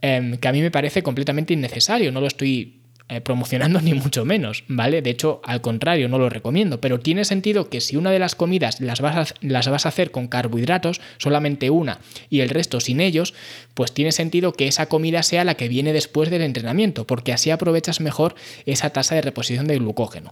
em, 0.04 0.38
que 0.38 0.48
a 0.48 0.52
mí 0.52 0.62
me 0.62 0.70
parece 0.70 1.02
completamente 1.02 1.54
innecesario, 1.56 2.12
no 2.12 2.22
lo 2.22 2.28
estoy 2.28 2.81
eh, 3.12 3.20
promocionando 3.20 3.82
ni 3.82 3.94
mucho 3.94 4.24
menos, 4.24 4.64
¿vale? 4.70 5.02
De 5.02 5.10
hecho, 5.10 5.42
al 5.44 5.60
contrario, 5.60 6.08
no 6.08 6.18
lo 6.18 6.30
recomiendo, 6.30 6.80
pero 6.80 7.02
tiene 7.02 7.26
sentido 7.26 7.68
que 7.68 7.82
si 7.82 7.98
una 7.98 8.10
de 8.10 8.20
las 8.20 8.36
comidas 8.36 8.80
las 8.80 9.02
vas 9.02 9.36
las 9.42 9.68
vas 9.68 9.86
a 9.86 9.90
hacer 9.90 10.12
con 10.12 10.30
carbohidratos, 10.30 11.02
solamente 11.18 11.70
una 11.70 12.00
y 12.30 12.40
el 12.40 12.48
resto 12.48 12.80
sin 12.80 13.02
ellos, 13.02 13.34
pues 13.74 13.92
tiene 13.92 14.14
sentido 14.14 14.54
que 14.54 14.70
esa 14.70 14.86
comida 14.86 15.24
sea 15.24 15.44
la 15.44 15.56
que 15.56 15.68
viene 15.68 15.92
después 15.92 16.30
del 16.30 16.42
entrenamiento, 16.42 17.06
porque 17.06 17.34
así 17.34 17.52
aprovechas 17.52 18.00
mejor 18.00 18.36
esa 18.66 18.92
tasa 18.92 19.16
de 19.16 19.24
reposición 19.24 19.68
de 19.68 19.78
glucógeno. 19.78 20.32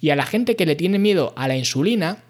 Y 0.00 0.10
a 0.10 0.16
la 0.16 0.26
gente 0.26 0.56
que 0.56 0.66
le 0.66 0.74
tiene 0.74 0.98
miedo 0.98 1.32
a 1.36 1.46
la 1.46 1.56
insulina, 1.56 2.24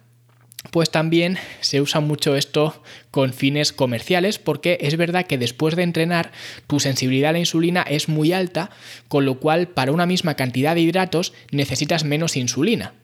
pues 0.70 0.90
también 0.90 1.38
se 1.60 1.80
usa 1.80 2.00
mucho 2.00 2.36
esto 2.36 2.82
con 3.10 3.32
fines 3.32 3.72
comerciales 3.72 4.38
porque 4.38 4.78
es 4.80 4.96
verdad 4.96 5.26
que 5.26 5.38
después 5.38 5.76
de 5.76 5.82
entrenar 5.82 6.32
tu 6.66 6.80
sensibilidad 6.80 7.30
a 7.30 7.32
la 7.32 7.38
insulina 7.38 7.82
es 7.82 8.08
muy 8.08 8.32
alta, 8.32 8.70
con 9.08 9.24
lo 9.24 9.38
cual 9.40 9.68
para 9.68 9.92
una 9.92 10.06
misma 10.06 10.34
cantidad 10.34 10.74
de 10.74 10.82
hidratos 10.82 11.32
necesitas 11.50 12.04
menos 12.04 12.36
insulina. 12.36 12.94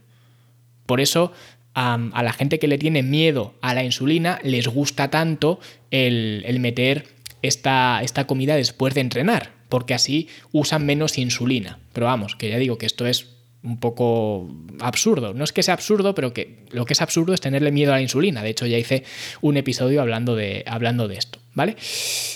Por 0.87 1.01
eso 1.01 1.33
a 1.75 2.22
la 2.22 2.33
gente 2.33 2.59
que 2.59 2.68
le 2.68 2.77
tiene 2.77 3.03
miedo 3.03 3.55
a 3.62 3.72
la 3.72 3.83
insulina 3.83 4.38
les 4.42 4.68
gusta 4.68 5.11
tanto 5.11 5.59
el, 5.90 6.57
meter 6.61 7.07
esta, 7.40 8.03
esta 8.03 8.27
comida 8.27 8.57
después 8.57 8.94
de 8.94 9.01
entrenar, 9.01 9.53
porque 9.68 9.94
así 9.94 10.29
usan 10.53 10.85
menos 10.85 11.16
insulina. 11.16 11.79
Pero 11.94 12.07
vamos, 12.07 12.37
que 12.37 12.51
ya 12.51 12.59
digo 12.59 12.77
que 12.77 12.87
esto 12.87 13.07
es 13.07 13.41
un 13.64 13.79
poco 13.79 14.48
absurdo. 14.81 15.35
No 15.35 15.44
es 15.44 15.53
que 15.53 15.62
sea 15.62 15.75
absurdo, 15.75 16.14
pero 16.14 16.33
que 16.33 16.64
lo 16.70 16.85
que 16.85 16.94
es 16.94 17.01
absurdo 17.01 17.33
es 17.33 17.40
tenerle 17.40 17.70
miedo 17.70 17.92
a 17.92 17.96
la 17.96 18.03
insulina. 18.03 18.42
De 18.42 18.51
hecho, 18.51 18.66
ya 18.66 18.79
hice 18.79 19.05
un 19.40 19.57
episodio 19.57 20.01
hablando 20.01 20.35
de, 20.35 20.64
hablando 20.66 21.09
de 21.09 21.16
esto, 21.16 21.38
¿vale? 21.55 21.77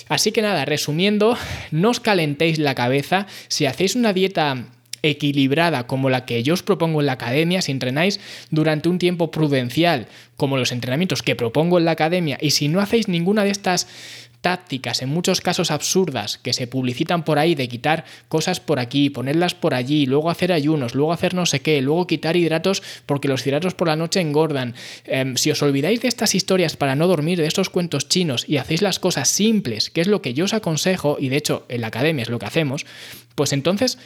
Así 0.07 0.31
que 0.31 0.41
nada, 0.41 0.65
resumiendo, 0.65 1.37
no 1.71 1.89
os 1.89 1.99
calentéis 1.99 2.59
la 2.59 2.75
cabeza. 2.75 3.27
Si 3.49 3.65
hacéis 3.65 3.95
una 3.95 4.13
dieta 4.13 4.67
equilibrada 5.03 5.85
como 5.85 6.09
la 6.09 6.25
que 6.25 6.43
yo 6.43 6.53
os 6.53 6.63
propongo 6.63 7.01
en 7.01 7.07
la 7.07 7.13
academia, 7.13 7.61
si 7.61 7.71
entrenáis 7.71 8.19
durante 8.49 8.89
un 8.89 8.97
tiempo 8.97 9.31
prudencial 9.31 10.07
como 10.35 10.57
los 10.57 10.71
entrenamientos 10.71 11.23
que 11.23 11.35
propongo 11.35 11.77
en 11.77 11.85
la 11.85 11.91
academia 11.91 12.37
y 12.41 12.51
si 12.51 12.67
no 12.67 12.79
hacéis 12.79 13.07
ninguna 13.07 13.43
de 13.43 13.51
estas 13.51 13.87
tácticas, 14.47 15.01
en 15.01 15.09
muchos 15.09 15.41
casos 15.41 15.71
absurdas, 15.71 16.37
que 16.37 16.53
se 16.53 16.67
publicitan 16.67 17.25
por 17.25 17.37
ahí 17.37 17.53
de 17.53 17.67
quitar 17.67 18.05
cosas 18.29 18.61
por 18.61 18.79
aquí, 18.79 19.09
ponerlas 19.09 19.53
por 19.53 19.73
allí, 19.73 20.05
luego 20.05 20.29
hacer 20.29 20.53
ayunos, 20.53 20.95
luego 20.95 21.11
hacer 21.11 21.33
no 21.33 21.45
sé 21.45 21.59
qué, 21.59 21.81
luego 21.81 22.07
quitar 22.07 22.37
hidratos 22.37 22.81
porque 23.05 23.27
los 23.27 23.45
hidratos 23.45 23.73
por 23.73 23.89
la 23.89 23.97
noche 23.97 24.21
engordan. 24.21 24.73
Em, 25.03 25.35
si 25.35 25.51
os 25.51 25.61
olvidáis 25.61 25.99
de 25.99 26.07
estas 26.07 26.33
historias 26.33 26.77
para 26.77 26.95
no 26.95 27.07
dormir, 27.07 27.39
de 27.39 27.45
estos 27.45 27.69
cuentos 27.69 28.07
chinos 28.07 28.45
y 28.47 28.55
hacéis 28.55 28.81
las 28.81 28.99
cosas 28.99 29.27
simples, 29.27 29.89
que 29.89 29.99
es 29.99 30.07
lo 30.07 30.21
que 30.21 30.33
yo 30.33 30.45
os 30.45 30.53
aconsejo, 30.53 31.17
y 31.19 31.27
de 31.27 31.35
hecho 31.35 31.65
en 31.67 31.81
la 31.81 31.87
academia 31.87 32.23
es 32.23 32.29
lo 32.29 32.39
que 32.39 32.45
hacemos, 32.45 32.85
pues 33.35 33.51
entonces 33.51 33.97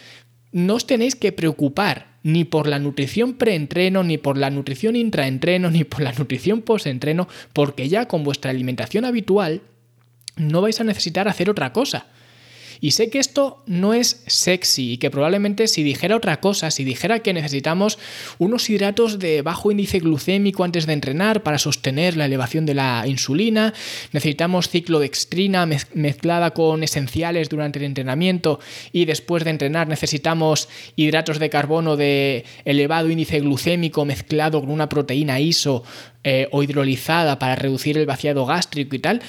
no 0.51 0.73
os 0.73 0.87
tenéis 0.87 1.15
que 1.15 1.31
preocupar 1.31 2.17
ni 2.23 2.45
por 2.45 2.65
la 2.65 2.79
nutrición 2.79 3.35
preentreno, 3.35 4.03
ni 4.03 4.17
por 4.17 4.39
la 4.39 4.49
nutrición 4.49 4.95
intraentreno, 4.95 5.69
ni 5.69 5.83
por 5.83 6.01
la 6.01 6.13
nutrición 6.13 6.63
postentreno, 6.63 7.27
porque 7.53 7.89
ya 7.89 8.07
con 8.07 8.23
vuestra 8.23 8.49
alimentación 8.49 9.05
habitual 9.05 9.61
no 10.35 10.61
vais 10.61 10.79
a 10.79 10.83
necesitar 10.83 11.27
hacer 11.27 11.49
otra 11.49 11.73
cosa. 11.73 12.07
Y 12.83 12.91
sé 12.91 13.11
que 13.11 13.19
esto 13.19 13.63
no 13.67 13.93
es 13.93 14.23
sexy 14.25 14.93
y 14.93 14.97
que 14.97 15.11
probablemente 15.11 15.67
si 15.67 15.83
dijera 15.83 16.15
otra 16.15 16.39
cosa, 16.39 16.71
si 16.71 16.83
dijera 16.83 17.19
que 17.19 17.31
necesitamos 17.31 17.99
unos 18.39 18.67
hidratos 18.71 19.19
de 19.19 19.43
bajo 19.43 19.71
índice 19.71 19.99
glucémico 19.99 20.63
antes 20.63 20.87
de 20.87 20.93
entrenar 20.93 21.43
para 21.43 21.59
sostener 21.59 22.17
la 22.17 22.25
elevación 22.25 22.65
de 22.65 22.73
la 22.73 23.03
insulina, 23.05 23.71
necesitamos 24.13 24.67
ciclodextrina 24.67 25.67
mezclada 25.93 26.51
con 26.51 26.83
esenciales 26.83 27.49
durante 27.49 27.77
el 27.77 27.85
entrenamiento 27.85 28.59
y 28.91 29.05
después 29.05 29.43
de 29.43 29.51
entrenar 29.51 29.87
necesitamos 29.87 30.67
hidratos 30.95 31.37
de 31.37 31.51
carbono 31.51 31.97
de 31.97 32.45
elevado 32.65 33.11
índice 33.11 33.41
glucémico 33.41 34.05
mezclado 34.05 34.59
con 34.59 34.71
una 34.71 34.89
proteína 34.89 35.39
ISO 35.39 35.83
eh, 36.23 36.47
o 36.51 36.63
hidrolizada 36.63 37.37
para 37.37 37.55
reducir 37.55 37.99
el 37.99 38.07
vaciado 38.07 38.47
gástrico 38.47 38.95
y 38.95 38.99
tal, 38.99 39.21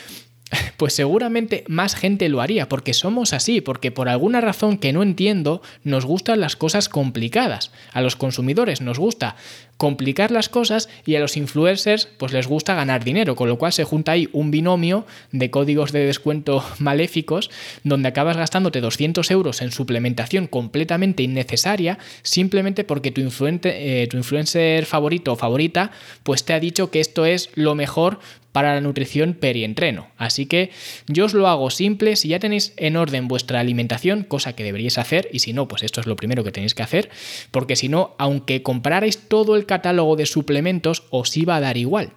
pues 0.77 0.95
seguramente 0.95 1.65
más 1.69 1.95
gente 1.95 2.29
lo 2.29 2.41
haría, 2.41 2.69
porque 2.69 2.95
somos 2.95 3.33
así, 3.33 3.61
porque 3.61 3.91
por 3.91 4.09
alguna 4.09 4.41
razón 4.41 4.79
que 4.79 4.93
no 4.93 5.03
entiendo 5.03 5.63
nos 5.85 6.05
gustan 6.05 6.41
las 6.41 6.57
cosas 6.57 6.89
complicadas. 6.89 7.71
A 7.93 8.01
los 8.01 8.17
consumidores 8.17 8.81
nos 8.81 8.99
gusta 8.99 9.37
complicar 9.77 10.31
las 10.31 10.49
cosas 10.49 10.89
y 11.05 11.17
a 11.17 11.21
los 11.21 11.37
influencers 11.37 12.07
pues 12.19 12.33
les 12.33 12.47
gusta 12.47 12.75
ganar 12.75 13.03
dinero, 13.03 13.35
con 13.35 13.49
lo 13.49 13.59
cual 13.59 13.73
se 13.73 13.85
junta 13.85 14.13
ahí 14.13 14.29
un 14.33 14.51
binomio 14.51 15.07
de 15.33 15.51
códigos 15.51 15.91
de 15.91 16.07
descuento 16.07 16.65
maléficos 16.79 17.51
donde 17.83 18.09
acabas 18.09 18.37
gastándote 18.37 18.81
200 18.81 19.29
euros 19.31 19.61
en 19.61 19.73
suplementación 19.73 20.47
completamente 20.47 21.23
innecesaria 21.23 21.99
simplemente 22.23 22.85
porque 22.85 23.11
tu, 23.11 23.23
eh, 23.65 24.07
tu 24.09 24.17
influencer 24.17 24.87
favorito 24.87 25.33
o 25.33 25.37
favorita 25.37 25.91
pues 26.23 26.45
te 26.45 26.53
ha 26.53 26.61
dicho 26.61 26.91
que 26.91 27.01
esto 27.01 27.27
es 27.27 27.51
lo 27.55 27.75
mejor 27.75 28.21
para 28.53 28.75
la 28.75 28.81
nutrición 28.81 29.35
perientreno. 29.35 30.09
Así 30.17 30.47
que 30.47 30.71
yo 31.09 31.25
os 31.25 31.35
lo 31.35 31.49
hago 31.49 31.71
simple, 31.71 32.17
si 32.17 32.29
ya 32.29 32.39
tenéis 32.39 32.75
en 32.77 32.97
orden 32.97 33.29
vuestra 33.29 33.61
alimentación, 33.61 34.23
cosa 34.25 34.55
que 34.55 34.65
deberíais 34.65 34.99
hacer, 34.99 35.29
y 35.33 35.41
si 35.41 35.53
no, 35.53 35.69
pues 35.69 35.83
esto 35.83 36.01
es 36.01 36.07
lo 36.07 36.17
primero 36.17 36.45
que 36.45 36.53
tenéis 36.53 36.75
que 36.75 36.83
hacer, 36.83 37.11
porque 37.51 37.77
si 37.77 37.89
no, 37.89 38.15
aunque 38.19 38.63
comprarais 38.63 39.29
todo 39.29 39.57
el 39.57 39.67
catálogo 39.67 40.17
de 40.17 40.27
suplementos, 40.27 41.05
os 41.11 41.37
iba 41.37 41.57
a 41.57 41.61
dar 41.61 41.77
igual. 41.77 42.13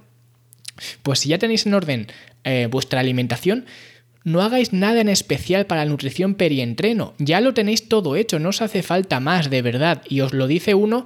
Pues 1.04 1.19
si 1.19 1.30
ya 1.30 1.38
tenéis 1.38 1.65
en 1.65 1.74
orden 1.74 2.08
eh, 2.43 2.67
vuestra 2.69 3.00
alimentación, 3.00 3.65
no 4.26 4.41
hagáis 4.41 4.74
nada 4.74 5.00
en 5.02 5.08
especial 5.08 5.67
para 5.67 5.86
la 5.86 5.91
nutrición 5.91 6.34
perientreno, 6.34 7.13
ya 7.19 7.39
lo 7.41 7.54
tenéis 7.54 7.88
todo 7.88 8.15
hecho, 8.15 8.39
no 8.39 8.50
os 8.50 8.62
hace 8.62 8.82
falta 8.82 9.19
más, 9.19 9.50
de 9.50 9.62
verdad, 9.62 10.02
y 10.10 10.21
os 10.21 10.34
lo 10.34 10.48
dice 10.48 10.74
uno 10.74 11.06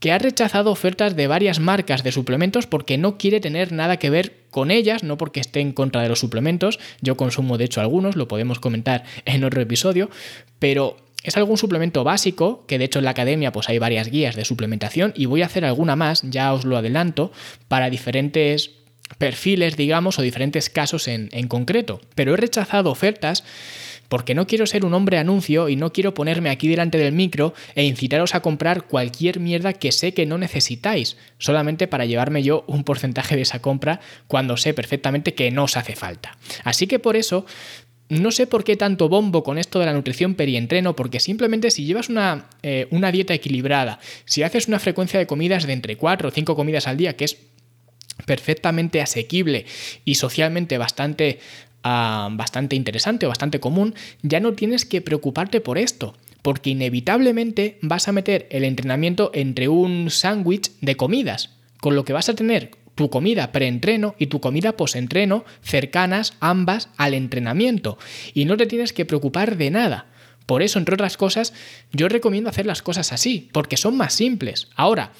que 0.00 0.12
ha 0.12 0.18
rechazado 0.18 0.70
ofertas 0.70 1.14
de 1.14 1.26
varias 1.26 1.60
marcas 1.60 2.02
de 2.02 2.10
suplementos 2.10 2.66
porque 2.66 2.98
no 2.98 3.18
quiere 3.18 3.38
tener 3.38 3.70
nada 3.70 3.98
que 3.98 4.10
ver 4.10 4.34
con 4.50 4.70
ellas, 4.70 5.04
no 5.04 5.16
porque 5.18 5.40
esté 5.40 5.60
en 5.60 5.72
contra 5.72 6.02
de 6.02 6.08
los 6.08 6.18
suplementos, 6.18 6.80
yo 7.02 7.16
consumo 7.16 7.58
de 7.58 7.66
hecho 7.66 7.80
algunos, 7.80 8.16
lo 8.16 8.26
podemos 8.26 8.58
comentar 8.58 9.04
en 9.26 9.44
otro 9.44 9.60
episodio, 9.60 10.10
pero 10.58 10.96
es 11.22 11.36
algún 11.36 11.58
suplemento 11.58 12.02
básico, 12.02 12.64
que 12.66 12.78
de 12.78 12.86
hecho 12.86 12.98
en 12.98 13.04
la 13.04 13.10
academia 13.10 13.52
pues 13.52 13.68
hay 13.68 13.78
varias 13.78 14.10
guías 14.10 14.36
de 14.36 14.46
suplementación 14.46 15.12
y 15.14 15.26
voy 15.26 15.42
a 15.42 15.46
hacer 15.46 15.66
alguna 15.66 15.96
más, 15.96 16.22
ya 16.22 16.54
os 16.54 16.64
lo 16.64 16.78
adelanto, 16.78 17.30
para 17.68 17.90
diferentes 17.90 18.70
perfiles, 19.18 19.76
digamos, 19.76 20.18
o 20.18 20.22
diferentes 20.22 20.70
casos 20.70 21.08
en, 21.08 21.28
en 21.32 21.46
concreto. 21.48 22.00
Pero 22.14 22.32
he 22.32 22.36
rechazado 22.36 22.90
ofertas 22.90 23.44
porque 24.10 24.34
no 24.34 24.46
quiero 24.48 24.66
ser 24.66 24.84
un 24.84 24.92
hombre 24.92 25.18
anuncio 25.18 25.68
y 25.68 25.76
no 25.76 25.92
quiero 25.92 26.12
ponerme 26.12 26.50
aquí 26.50 26.66
delante 26.66 26.98
del 26.98 27.14
micro 27.14 27.54
e 27.76 27.84
incitaros 27.84 28.34
a 28.34 28.42
comprar 28.42 28.82
cualquier 28.82 29.38
mierda 29.38 29.72
que 29.72 29.92
sé 29.92 30.12
que 30.12 30.26
no 30.26 30.36
necesitáis, 30.36 31.16
solamente 31.38 31.86
para 31.86 32.04
llevarme 32.04 32.42
yo 32.42 32.64
un 32.66 32.82
porcentaje 32.82 33.36
de 33.36 33.42
esa 33.42 33.62
compra 33.62 34.00
cuando 34.26 34.56
sé 34.56 34.74
perfectamente 34.74 35.34
que 35.34 35.52
no 35.52 35.64
os 35.64 35.76
hace 35.76 35.94
falta. 35.94 36.36
Así 36.64 36.88
que 36.88 36.98
por 36.98 37.14
eso 37.14 37.46
no 38.08 38.32
sé 38.32 38.48
por 38.48 38.64
qué 38.64 38.76
tanto 38.76 39.08
bombo 39.08 39.44
con 39.44 39.58
esto 39.58 39.78
de 39.78 39.86
la 39.86 39.92
nutrición 39.92 40.34
perientreno, 40.34 40.96
porque 40.96 41.20
simplemente 41.20 41.70
si 41.70 41.84
llevas 41.84 42.08
una, 42.08 42.46
eh, 42.64 42.88
una, 42.90 43.12
dieta 43.12 43.32
equilibrada, 43.32 44.00
si 44.24 44.42
haces 44.42 44.66
una 44.66 44.80
frecuencia 44.80 45.20
de 45.20 45.28
comidas 45.28 45.68
de 45.68 45.72
entre 45.72 45.96
4 45.96 46.28
o 46.28 46.32
5 46.32 46.56
comidas 46.56 46.88
al 46.88 46.96
día, 46.96 47.14
que 47.14 47.26
es 47.26 47.36
perfectamente 48.26 49.00
asequible 49.00 49.66
y 50.04 50.16
socialmente 50.16 50.76
bastante 50.78 51.38
bastante 51.82 52.76
interesante 52.76 53.26
o 53.26 53.28
bastante 53.28 53.60
común, 53.60 53.94
ya 54.22 54.40
no 54.40 54.52
tienes 54.52 54.84
que 54.84 55.00
preocuparte 55.00 55.60
por 55.60 55.78
esto, 55.78 56.14
porque 56.42 56.70
inevitablemente 56.70 57.78
vas 57.82 58.08
a 58.08 58.12
meter 58.12 58.46
el 58.50 58.64
entrenamiento 58.64 59.30
entre 59.34 59.68
un 59.68 60.10
sándwich 60.10 60.72
de 60.80 60.96
comidas, 60.96 61.50
con 61.80 61.94
lo 61.94 62.04
que 62.04 62.12
vas 62.12 62.28
a 62.28 62.34
tener 62.34 62.70
tu 62.94 63.08
comida 63.08 63.50
preentreno 63.50 64.14
y 64.18 64.26
tu 64.26 64.40
comida 64.40 64.76
posentreno 64.76 65.44
cercanas 65.62 66.34
ambas 66.40 66.90
al 66.98 67.14
entrenamiento 67.14 67.98
y 68.34 68.44
no 68.44 68.58
te 68.58 68.66
tienes 68.66 68.92
que 68.92 69.06
preocupar 69.06 69.56
de 69.56 69.70
nada. 69.70 70.06
Por 70.50 70.64
eso, 70.64 70.80
entre 70.80 70.94
otras 70.94 71.16
cosas, 71.16 71.52
yo 71.92 72.08
recomiendo 72.08 72.50
hacer 72.50 72.66
las 72.66 72.82
cosas 72.82 73.12
así, 73.12 73.48
porque 73.52 73.76
son 73.76 73.96
más 73.96 74.14
simples. 74.14 74.66
Ahora, 74.74 75.12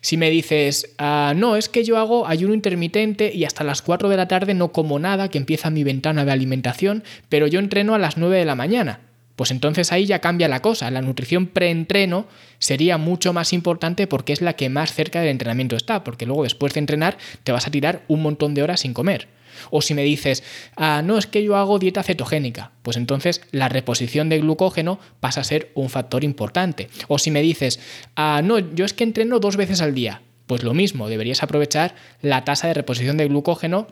si 0.00 0.16
me 0.16 0.30
dices, 0.30 0.94
ah, 0.96 1.34
no, 1.36 1.56
es 1.56 1.68
que 1.68 1.84
yo 1.84 1.98
hago 1.98 2.26
ayuno 2.26 2.54
intermitente 2.54 3.30
y 3.34 3.44
hasta 3.44 3.64
las 3.64 3.82
4 3.82 4.08
de 4.08 4.16
la 4.16 4.28
tarde 4.28 4.54
no 4.54 4.72
como 4.72 4.98
nada, 4.98 5.28
que 5.28 5.36
empieza 5.36 5.68
mi 5.68 5.84
ventana 5.84 6.24
de 6.24 6.32
alimentación, 6.32 7.04
pero 7.28 7.46
yo 7.46 7.58
entreno 7.58 7.94
a 7.94 7.98
las 7.98 8.16
9 8.16 8.38
de 8.38 8.46
la 8.46 8.54
mañana. 8.54 9.00
Pues 9.36 9.50
entonces 9.50 9.92
ahí 9.92 10.06
ya 10.06 10.20
cambia 10.20 10.48
la 10.48 10.62
cosa. 10.62 10.90
La 10.90 11.02
nutrición 11.02 11.48
preentreno 11.48 12.26
sería 12.58 12.96
mucho 12.96 13.34
más 13.34 13.52
importante 13.52 14.06
porque 14.06 14.32
es 14.32 14.40
la 14.40 14.54
que 14.54 14.70
más 14.70 14.94
cerca 14.94 15.20
del 15.20 15.28
entrenamiento 15.28 15.76
está, 15.76 16.02
porque 16.02 16.24
luego 16.24 16.44
después 16.44 16.72
de 16.72 16.80
entrenar 16.80 17.18
te 17.44 17.52
vas 17.52 17.66
a 17.66 17.70
tirar 17.70 18.04
un 18.08 18.22
montón 18.22 18.54
de 18.54 18.62
horas 18.62 18.80
sin 18.80 18.94
comer. 18.94 19.28
O 19.70 19.82
si 19.82 19.94
me 19.94 20.02
dices, 20.02 20.42
ah, 20.76 21.02
no, 21.04 21.18
es 21.18 21.26
que 21.26 21.42
yo 21.42 21.56
hago 21.56 21.78
dieta 21.78 22.02
cetogénica, 22.02 22.72
pues 22.82 22.96
entonces 22.96 23.42
la 23.50 23.68
reposición 23.68 24.28
de 24.28 24.40
glucógeno 24.40 24.98
pasa 25.20 25.40
a 25.40 25.44
ser 25.44 25.70
un 25.74 25.90
factor 25.90 26.24
importante. 26.24 26.88
O 27.08 27.18
si 27.18 27.30
me 27.30 27.42
dices, 27.42 27.80
ah, 28.16 28.40
no, 28.44 28.58
yo 28.58 28.84
es 28.84 28.92
que 28.92 29.04
entreno 29.04 29.40
dos 29.40 29.56
veces 29.56 29.80
al 29.80 29.94
día, 29.94 30.22
pues 30.46 30.62
lo 30.62 30.74
mismo, 30.74 31.08
deberías 31.08 31.42
aprovechar 31.42 31.94
la 32.22 32.44
tasa 32.44 32.68
de 32.68 32.74
reposición 32.74 33.16
de 33.16 33.28
glucógeno 33.28 33.86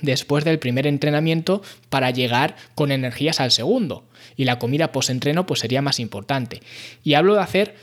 después 0.00 0.44
del 0.44 0.58
primer 0.58 0.86
entrenamiento 0.86 1.62
para 1.88 2.10
llegar 2.10 2.56
con 2.74 2.90
energías 2.90 3.40
al 3.40 3.50
segundo. 3.50 4.04
Y 4.36 4.44
la 4.44 4.58
comida 4.58 4.92
post-entreno 4.92 5.46
pues 5.46 5.60
sería 5.60 5.82
más 5.82 6.00
importante. 6.00 6.60
Y 7.02 7.14
hablo 7.14 7.34
de 7.34 7.42
hacer 7.42 7.74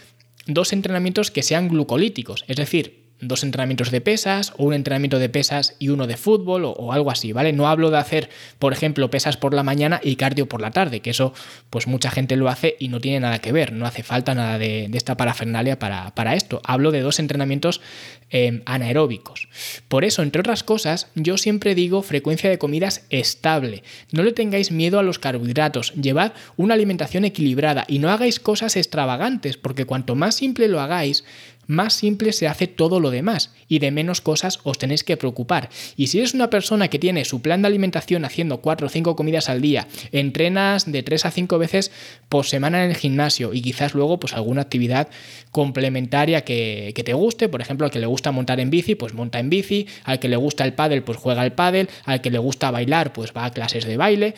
dos 0.48 0.74
entrenamientos 0.74 1.32
que 1.32 1.44
sean 1.44 1.70
glucolíticos, 1.70 2.44
es 2.48 2.58
decir, 2.58 3.01
dos 3.22 3.44
entrenamientos 3.44 3.92
de 3.92 4.02
pesas 4.02 4.54
o 4.58 4.66
un 4.66 4.74
entrenamiento 4.74 5.20
de 5.20 5.30
pesas 5.30 5.76
y 5.80 5.90
uno 5.90 6.08
de 6.08 6.18
fútbol 6.18 6.66
o, 6.66 6.92
algo 6.92 7.12
así, 7.12 7.32
¿vale? 7.32 7.54
No 7.54 7.68
hablo 7.68 7.92
de 7.92 7.98
hacer, 7.98 8.30
por 8.60 8.74
ejemplo, 8.74 9.10
pesas 9.10 9.38
por 9.38 9.54
la 9.54 9.64
mañana 9.64 10.02
y 10.04 10.16
cardio 10.16 10.48
por 10.48 10.62
la 10.62 10.72
tarde, 10.72 11.00
que 11.00 11.12
eso 11.12 11.34
pues 11.70 11.88
mucha 11.88 12.12
gente 12.12 12.36
lo 12.36 12.50
hace 12.50 12.76
y 12.80 12.90
no 12.90 13.00
tiene 13.00 13.20
nada 13.20 13.40
que 13.40 13.52
ver, 13.52 13.74
no 13.74 13.86
hace 13.86 14.04
falta 14.04 14.34
nada 14.34 14.58
de, 14.58 14.90
esta 14.94 15.16
parafernalia 15.16 15.80
para, 15.80 16.36
esto. 16.36 16.62
Hablo 16.66 16.92
de 16.92 17.02
dos 17.02 17.20
entrenamientos 17.20 17.82
em, 18.30 18.62
anaeróbicos. 18.66 19.48
Por 19.88 20.04
eso, 20.04 20.24
entre 20.24 20.42
otras 20.42 20.64
cosas, 20.64 21.08
yo 21.16 21.38
siempre 21.38 21.76
digo 21.76 22.02
frecuencia 22.02 22.50
de 22.50 22.58
comidas 22.58 23.06
estable. 23.10 23.84
No 24.12 24.24
le 24.24 24.32
tengáis 24.32 24.72
miedo 24.72 25.00
a 25.00 25.04
los 25.04 25.20
carbohidratos, 25.20 25.94
llevad 25.94 26.34
una 26.58 26.74
alimentación 26.74 27.26
equilibrada 27.26 27.86
y 27.88 28.00
no 28.00 28.10
hagáis 28.10 28.40
cosas 28.40 28.76
extravagantes, 28.76 29.58
porque 29.58 29.86
cuanto 29.86 30.16
más 30.16 30.36
simple 30.36 30.68
lo 30.68 30.82
hagáis, 30.82 31.24
más 31.72 31.94
simple 31.94 32.34
se 32.34 32.48
hace 32.48 32.68
todo 32.68 33.00
lo 33.00 33.10
demás 33.12 33.54
y 33.68 33.80
de 33.80 33.92
menos 33.92 34.20
cosas 34.20 34.60
os 34.64 34.78
tenéis 34.78 35.04
que 35.04 35.18
preocupar. 35.18 35.70
Y 35.96 36.08
si 36.08 36.20
eres 36.20 36.34
una 36.34 36.50
persona 36.50 36.90
que 36.90 37.00
tiene 37.00 37.24
su 37.24 37.42
plan 37.42 37.62
de 37.62 37.70
alimentación 37.70 38.26
haciendo 38.26 38.58
4 38.62 38.88
o 38.88 38.90
5 38.90 39.16
comidas 39.16 39.50
al 39.50 39.62
día, 39.62 39.88
entrenas 40.12 40.92
de 40.92 41.02
3 41.02 41.26
a 41.26 41.32
5 41.32 41.58
veces 41.58 41.92
por 42.28 42.46
semana 42.46 42.84
en 42.84 42.92
el 42.92 42.98
gimnasio 42.98 43.54
y 43.54 43.62
quizás 43.62 43.94
luego 43.94 44.20
pues 44.20 44.34
alguna 44.34 44.64
actividad 44.64 45.08
complementaria 45.52 46.42
que, 46.42 46.94
te 47.06 47.14
guste, 47.14 47.48
por 47.50 47.62
ejemplo, 47.62 47.86
al 47.86 47.92
que 47.92 48.00
le 48.00 48.06
gusta 48.06 48.32
montar 48.32 48.60
en 48.60 48.70
bici, 48.70 48.96
pues 48.96 49.14
monta 49.14 49.40
en 49.40 49.50
bici, 49.50 49.88
al 50.04 50.20
que 50.20 50.28
le 50.28 50.36
gusta 50.36 50.66
el 50.66 50.74
pádel, 50.74 51.04
pues 51.04 51.18
juega 51.18 51.42
al 51.42 51.54
pádel, 51.54 51.90
al 52.04 52.22
que 52.22 52.32
le 52.32 52.38
gusta 52.38 52.70
bailar, 52.70 53.14
pues 53.14 53.32
va 53.36 53.46
a 53.46 53.52
clases 53.52 53.86
de 53.86 53.96
baile, 53.98 54.36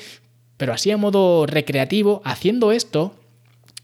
pero 0.57 0.71
así 0.71 0.91
a 0.91 0.97
modo 0.97 1.47
recreativo, 1.47 2.21
haciendo 2.23 2.71
esto, 2.71 3.15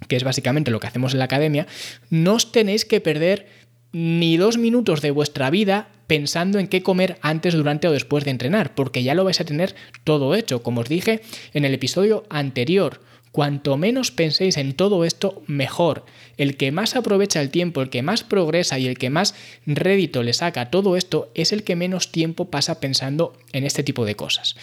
que 0.08 0.16
es 0.16 0.24
básicamente 0.24 0.72
lo 0.72 0.80
que 0.80 0.88
hacemos 0.88 1.14
en 1.14 1.20
la 1.20 1.26
academia, 1.26 1.68
no 2.10 2.36
os 2.36 2.52
tenéis 2.52 2.86
que 2.86 3.02
perder 3.02 3.48
ni 3.92 4.38
dos 4.38 4.58
minutos 4.58 5.02
de 5.02 5.12
vuestra 5.12 5.50
vida 5.50 5.90
pensando 6.08 6.60
en 6.60 6.68
qué 6.68 6.82
comer 6.82 7.18
antes, 7.22 7.54
durante 7.54 7.88
o 7.88 7.92
después 7.92 8.24
de 8.24 8.32
entrenar, 8.32 8.74
porque 8.76 9.04
ya 9.04 9.14
lo 9.14 9.24
vais 9.24 9.40
a 9.42 9.46
tener 9.46 9.76
todo 10.04 10.36
hecho. 10.36 10.64
Como 10.64 10.82
os 10.82 10.90
dije 10.90 11.22
en 11.54 11.66
el 11.66 11.74
episodio 11.74 12.24
anterior, 12.30 13.02
Cuanto 13.32 13.78
menos 13.78 14.10
penséis 14.12 14.58
en 14.58 14.74
todo 14.74 15.06
esto, 15.06 15.44
mejor. 15.46 16.06
El 16.38 16.58
que 16.58 16.72
más 16.72 16.96
aprovecha 16.96 17.42
el 17.42 17.52
tiempo, 17.52 17.82
el 17.82 17.92
que 17.92 18.02
más 18.02 18.24
progresa 18.24 18.80
y 18.80 18.88
el 18.88 18.98
que 18.98 19.12
más 19.12 19.36
rédito 19.68 20.24
le 20.24 20.34
saca 20.34 20.72
todo 20.72 20.98
esto 20.98 21.32
es 21.36 21.52
el 21.52 21.64
que 21.64 21.76
menos 21.76 22.12
tiempo 22.12 22.50
pasa 22.50 22.80
pensando 22.80 23.38
en 23.54 23.66
este 23.66 23.84
tipo 23.84 24.06
de 24.06 24.16
cosas. 24.16 24.56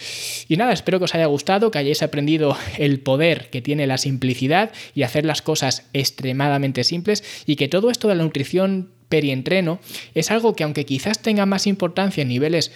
Y 0.49 0.57
nada, 0.57 0.73
espero 0.73 0.99
que 0.99 1.05
os 1.05 1.15
haya 1.15 1.27
gustado, 1.27 1.71
que 1.71 1.79
hayáis 1.79 2.03
aprendido 2.03 2.57
el 2.77 2.99
poder 2.99 3.49
que 3.49 3.61
tiene 3.61 3.87
la 3.87 3.97
simplicidad 3.97 4.71
y 4.93 5.03
hacer 5.03 5.25
las 5.25 5.41
cosas 5.41 5.87
extremadamente 5.93 6.83
simples 6.83 7.23
y 7.45 7.55
que 7.55 7.69
todo 7.69 7.89
esto 7.89 8.09
de 8.09 8.15
la 8.15 8.23
nutrición 8.23 8.91
perientreno 9.07 9.79
es 10.13 10.31
algo 10.31 10.55
que 10.55 10.63
aunque 10.63 10.85
quizás 10.85 11.19
tenga 11.19 11.45
más 11.45 11.67
importancia 11.67 12.21
en 12.21 12.27
niveles 12.27 12.71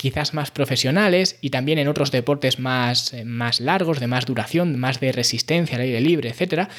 quizás 0.00 0.32
más 0.32 0.50
profesionales 0.50 1.36
y 1.42 1.50
también 1.50 1.78
en 1.78 1.86
otros 1.86 2.10
deportes 2.10 2.58
más, 2.58 3.12
eh, 3.12 3.24
más 3.26 3.60
largos, 3.60 4.00
de 4.00 4.06
más 4.06 4.24
duración, 4.24 4.78
más 4.78 4.98
de 4.98 5.12
resistencia 5.12 5.76
al 5.76 5.82
aire 5.82 6.00
libre, 6.00 6.30
etcétera, 6.30 6.70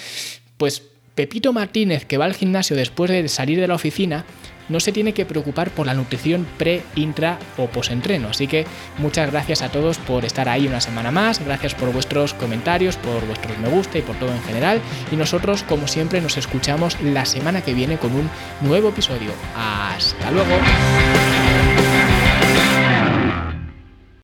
pues 0.57 0.83
Pepito 1.13 1.53
Martínez, 1.53 2.05
que 2.05 2.17
va 2.17 2.25
al 2.25 2.33
gimnasio 2.33 2.75
después 2.75 3.11
de 3.11 3.27
salir 3.27 3.59
de 3.59 3.67
la 3.67 3.75
oficina, 3.75 4.25
no 4.69 4.79
se 4.79 4.91
tiene 4.91 5.13
que 5.13 5.25
preocupar 5.25 5.69
por 5.69 5.85
la 5.85 5.93
nutrición 5.93 6.47
pre, 6.57 6.81
intra 6.95 7.37
o 7.57 7.67
post-entreno. 7.67 8.29
Así 8.29 8.47
que 8.47 8.65
muchas 8.97 9.29
gracias 9.29 9.61
a 9.61 9.69
todos 9.69 9.97
por 9.99 10.25
estar 10.25 10.47
ahí 10.49 10.65
una 10.65 10.81
semana 10.81 11.11
más, 11.11 11.43
gracias 11.45 11.75
por 11.75 11.91
vuestros 11.91 12.33
comentarios, 12.33 12.95
por 12.95 13.25
vuestros 13.27 13.57
me 13.59 13.69
gusta 13.69 13.99
y 13.99 14.01
por 14.01 14.15
todo 14.15 14.31
en 14.31 14.41
general. 14.43 14.81
Y 15.11 15.15
nosotros, 15.15 15.63
como 15.63 15.87
siempre, 15.87 16.21
nos 16.21 16.37
escuchamos 16.37 16.99
la 17.01 17.25
semana 17.25 17.61
que 17.61 17.73
viene 17.73 17.97
con 17.97 18.13
un 18.15 18.29
nuevo 18.61 18.89
episodio. 18.89 19.31
Hasta 19.55 20.31
luego. 20.31 20.55